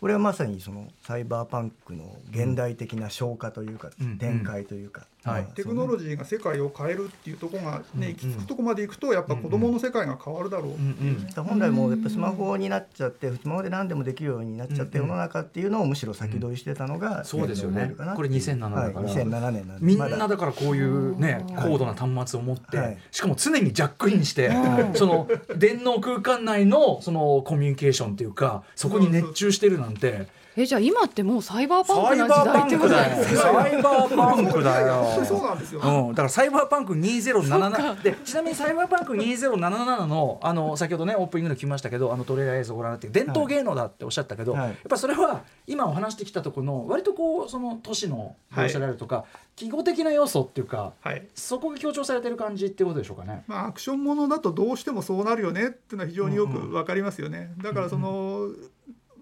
[0.00, 5.42] これはまさにそのサイバーパンクの現代的な消化というか、うん展開というか、うんはい。
[5.42, 10.72] まあテクノロジーが世界を変えるっていうところがね、行き着くとこまで行くとやっぱ子供の世界が変わるだろう。
[10.72, 17.94] っていうね、本来もうやっぱスマホになっちゃってスマホで何でもできるようになっちゃって世の中っていうのをむしろ先取りしてたのが、そうですよね。
[18.16, 19.06] これ2007だから。
[19.06, 19.86] はい、2007年なんで。
[19.86, 22.98] みんなだからこういうね高度な端末を持って、はい。
[23.10, 24.50] しかも常にジャックインして、
[24.94, 44.68] その電脳空間内のそのコミュニケーションっていうかそこに熱中してるなんてえじゃあ今ってもうサイバーパンサクな時代ってことクだよですかサイバーパンクだよそうなんですよ、うん、だからサイバーパンク2077でちなみにサイバーパンク2077のあの先ほどねオープニングで来ましたけどあのトレーラー映像をご覧になって伝統芸能だっておっしゃったけど、はい。
[44.68, 49.24] やっぱそれは今お話してきたところの割とこうその都市の描写であるとか、
[49.56, 51.26] 記号的な要素っていうかはい。
[51.34, 53.44] そこが強調されてる感じってことでしょうかね。
[53.46, 58.48] まあ、アクションものだとどうしてもそうなるよねっていうのは非常によく分かりますよね、だからその、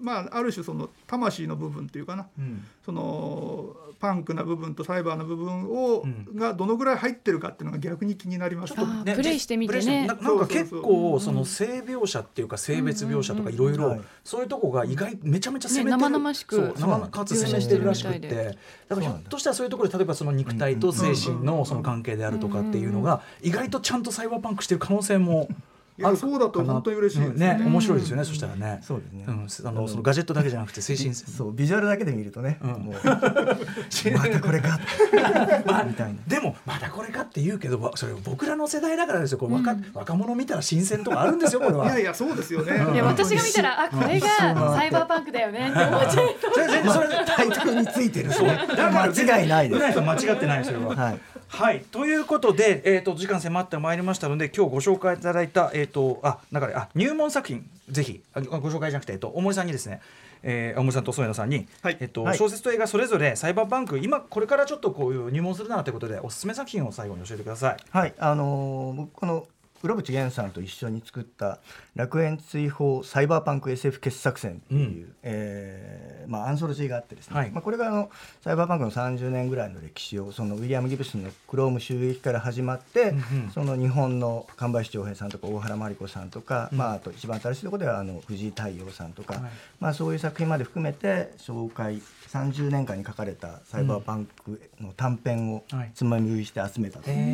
[0.00, 2.26] まあある種その魂の部分っていうかな。
[2.38, 2.64] うん。
[2.84, 6.36] そのパンクな部分とサイバーな部分を、うん。
[6.36, 9.80] がどのぐらい入ってるかっていうのが逆に気になりますちょっとプレイしてみてね。
[9.80, 14.00] プレイしてななんか結構その性描写っていうか性別描写とかいろいろはい。
[14.24, 16.56] そういうとこが意外めちゃめちゃ攻めてる、ね生々しく。
[16.56, 18.56] そう生々かつ攻めてるらしくて。
[18.88, 25.54] だからひょっとしたらそういうところで例えばその肉体と精神のその関係であるとかっていうのが意外とちゃんとサイバーパンクしてる可能性もい
[26.02, 27.54] やそうだと本当に嬉しいですね。
[27.58, 28.80] ね面白いですよねそしたらね。
[28.82, 32.70] そうですね、うん、あのそのガジェットだけじゃなくて精神そうビジュアルだけで見るとね、うん。
[32.70, 32.94] もう。
[33.04, 34.78] またこれか。
[35.86, 36.20] みたいな。
[36.26, 39.38] でもまだこれかって言うけどわそれ僕らの世代だからですよ。
[39.38, 41.86] これ若,、若者見たら新鮮とかあるんですよこれは。
[41.86, 42.74] いやいやそうですよね。
[42.92, 46.28] いや私が見たらあこれがサイバーパンクだよねって思っちゃう。
[46.54, 48.58] それ全然それタイトルについてるしね。
[48.68, 50.00] 間違いないです。
[50.00, 50.96] 間違ってないそれは。
[50.96, 51.20] はい
[51.52, 60.00] はい、ということで、えー、と時間迫ってまいりましたので今日ご紹介いただいた、えー、とあだからあ入門作品ぜひあご紹介じゃなくて、えー、と大森さんにですね、
[60.42, 61.96] えー、大森さんと添田さんに、はい。
[62.00, 62.38] えーとはい。
[62.38, 67.76] 小説と映画それぞれサイバーパンク今これからちょっとこういう入門するなということでおすすめ作品を最後に教えてください。
[67.90, 69.46] はい、あのー僕この
[69.82, 71.58] 浦淵源さんと一緒に作った
[71.96, 77.50] 「楽園追放サイバーパンク SF 傑作選」っていう、うえーまあ、アンソロジーがあってですね、はい。
[77.50, 78.10] まあ、これがあの
[78.42, 83.50] サイバーパンクの30年ぐらいの歴史をそのウィリアム・ギブスンの「クローム襲撃」から始まって、うんうん。
[83.50, 89.42] その日本の神林長平さんとか大原真理子さんとか、うんまあ、あと一番新しいところではあの藤井太陽さんとか、はい。
[89.80, 92.02] まあ、そういう作品まで含めて紹介
[92.32, 95.90] 30年間に書かれたサイバーパンクの短編をはい。
[95.94, 97.10] つまみ食いして集めたと。
[97.10, 97.24] いうへえ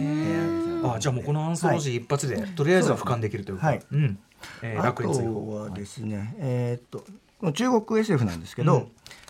[0.82, 3.82] ーあじゃあもうこのアンソロジー一発で、とりあえずは俯瞰できるというか、はい。
[3.92, 4.18] うん。
[4.62, 8.86] えー、あ楽に追と放はですね、えーっと中国 SF なんですけど、うん。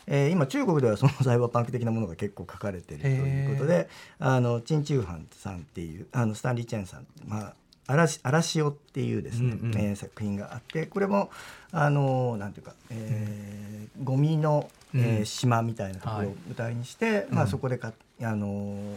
[0.07, 3.89] えー今中国ではそのサイバーパンク的なものが結構書かれてるということで
[4.21, 7.55] あのチン・チューハンさんっていうあのスタンリー・チェンさん、まあ、
[7.89, 9.79] 嵐嵐尾っていうですね、うんうん。
[9.79, 11.31] えー作品があってこれも
[11.73, 17.93] あのなんていうか、えーゴミの、えーうん島みたいなところを舞台にして、まあ、そこでか、
[18.23, 18.97] あの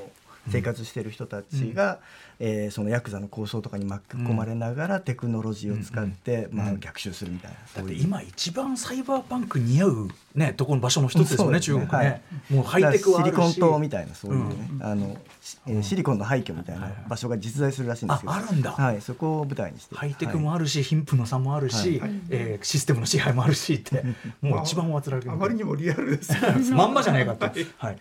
[0.50, 2.00] 生活してる人たちが、
[2.40, 11.62] えーそのヤクザの構想とかに巻き込まれながらテクノロジーを使って、まあ、逆襲するみたいな、だって今一番サイバーパンク似合うねとこの場所の一つですよねね。
[11.62, 12.22] 中国ね、はい。
[12.50, 13.32] もうハイテクはあるし。
[13.32, 14.84] シリコン島みたいなそういうね、うん。
[14.84, 18.32] あのしえーシリコンの廃墟みたいな場所が実在するらしいんですけど。
[18.32, 18.72] ああるんだ。
[18.72, 19.96] はい、そこを舞台にして。
[19.96, 22.12] ハイテクもあるし、貧富の差もあるし、はい。
[22.30, 24.04] えーシステムの支配もあるしって、
[24.42, 26.34] もう一番おあつられるあまりにもリアルです。
[26.74, 27.46] まんまじゃないかと。
[27.78, 27.98] はい。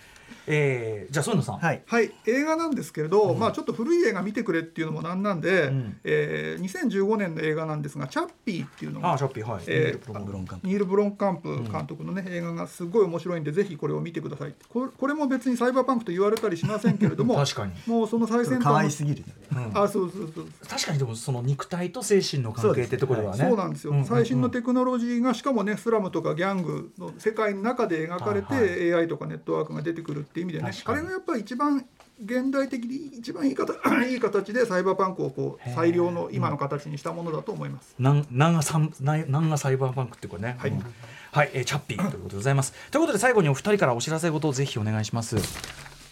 [0.49, 1.59] えーじゃあ、そういうのさん。
[1.59, 1.83] はい。
[1.87, 5.97] はい、映画なんですけれど、まあちょっと古い映画見てくれっていうのもなんなんで、ん。
[6.05, 9.65] えー2015年の映画なんですが「チャッピー」っていうのああ、がシャッピー、はい。
[9.67, 11.63] えーニール・ブロンカンプ。
[11.71, 14.55] 監督のね、映画がすごい面白いんでぜひこれを見てください。
[14.69, 17.73] これこれも別にサイバーパンクと言われたりしませんけれども確かに。
[17.87, 23.45] もうその最先可愛端すぎる、のあそうそうそう確かにでもその肉体と精神の関係ってところではね。
[23.49, 24.01] そうなんですよ、んん。
[24.01, 30.73] ん最新のテクノロジーがしかもねスラムとかギャングの世界の中で描かれて、はい AI とかネットワークが出てくるっていう意味でね。
[30.85, 31.85] あれがやっぱり一番
[32.23, 33.77] 現代的に一番いい形
[34.11, 37.95] いい形でサイバーパンクをこう最良の今の形にしたものだと思います。
[37.99, 40.57] なんなんがさんなんがサイバーパンクっていうかね。
[40.59, 40.71] はい。
[40.71, 40.85] うん。
[41.31, 42.73] はい、えーチャッピーということでございます。
[42.91, 45.37] ということで最後にお二人からお知らせ事をぜひお願いします。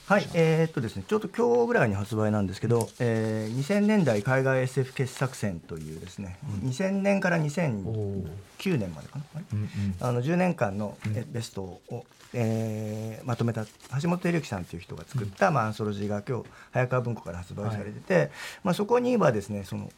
[0.06, 9.68] はい、えーっとですね、ちょうど今日ぐらいに発売なんですけど、えー、2000年代海外 SF 傑作選というですね、2000年から2009年までかな、うんうん。
[9.98, 12.06] あの10年間のえベストを、
[12.38, 13.64] えーまとめた
[14.02, 18.30] 橋本照之さんという人が作った、まあ、アンソロジーが今日早川文庫から発売されてて、
[18.62, 19.90] まあ、そこにはですねその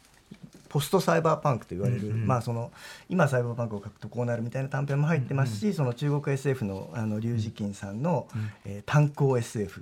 [0.69, 2.71] ポストサイバーパンクと言われる、うんうんまあ、その
[3.09, 8.27] 今サイバーパンクを書くとこうなるみたいな短編も入ってますし、その中国 SF のあの龍磁金さんの、
[8.65, 9.81] えー炭鉱 SF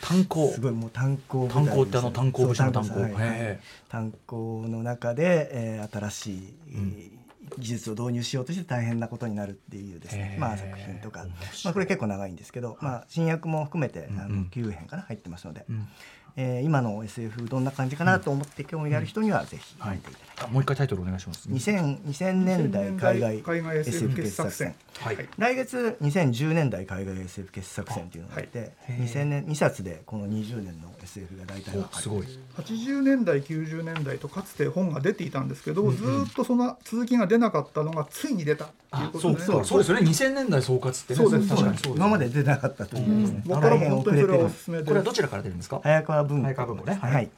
[0.00, 0.48] 炭鉱。
[0.52, 2.94] すごいもう炭鉱炭鉱ってあの炭鉱節の炭鉱。
[2.94, 7.25] そうはい炭鉱の中で、えー新しい、えー
[7.58, 11.24] 技術を導入しようとして大変なことになるっていうですねまあ、作品とか。
[11.64, 14.42] まあ、これ結構長いんですけど、まあ、新訳も含めてあうんうん。
[14.44, 15.88] の9編かな入ってますので、ん。
[16.36, 20.46] えー今の SF どんな感じかなと思って興味がある人にはぜひはい見ていただきたい。
[20.48, 21.48] あもう一回タイトルお願いします。
[21.48, 25.28] 2000 2000年代海外海外 SF 傑作選はい。
[25.38, 32.26] 来月2010年代海外 SF 傑作選というのがあって、へー2000年2冊でこの20年の SF が大体わかるおすごい。
[32.56, 40.06] 80年代90年代とかつて本が出ていたんですけど、ずーっとその続きが出なかったのがついに出たっていうあこそうかとでねそうですよね。
[40.06, 41.16] 2000年代総括ってね。
[41.16, 41.96] そうです確かにそうです。
[41.96, 45.80] 今まで出なかったというですね、僕から本当にそれはお遅れてるすすめですこれはどちらから出るんですか？
[45.82, 46.98] 早川文庫早川文庫ね。
[47.00, 47.30] はい、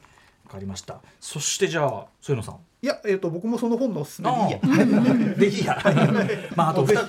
[0.45, 1.01] わかりました。
[1.19, 2.57] そしてじゃあそういうのさん。
[2.81, 4.29] いや、えー、と僕もその本のおすすめ
[5.35, 5.77] でいいや。
[6.55, 7.01] まああとお二人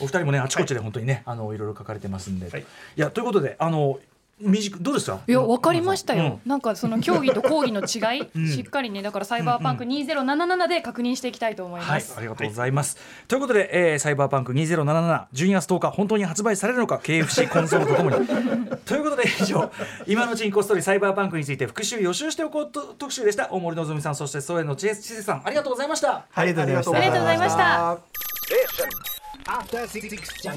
[0.00, 2.48] お二人もねあちこちで本当にねあのいろいろ書かれてますんで。
[2.48, 3.98] はいいやということであの
[4.40, 5.18] 短どうですか？
[5.26, 12.96] いや分かりましたよ、うんなんかその競技と講義の違い、んしっかりねだからサイバーパンク2077で確認していきたいと思いはいます、、ありがとうございます。
[13.26, 18.26] ということで、えーサイバーパンク2077、12月10日、本当に発売されるのか、KFC コンソールとともに。
[18.86, 19.70] ということで、以上、
[20.06, 23.48] 今のうちにこっそりサイバーパンクについて復習、予習しておこうと特集でした。
[23.50, 26.24] 大森のぞみさん、そして、総園の知恵さん、ありがとうございました。
[26.34, 27.48] ありがとうございましたありがとうございま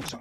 [0.06, 0.18] した。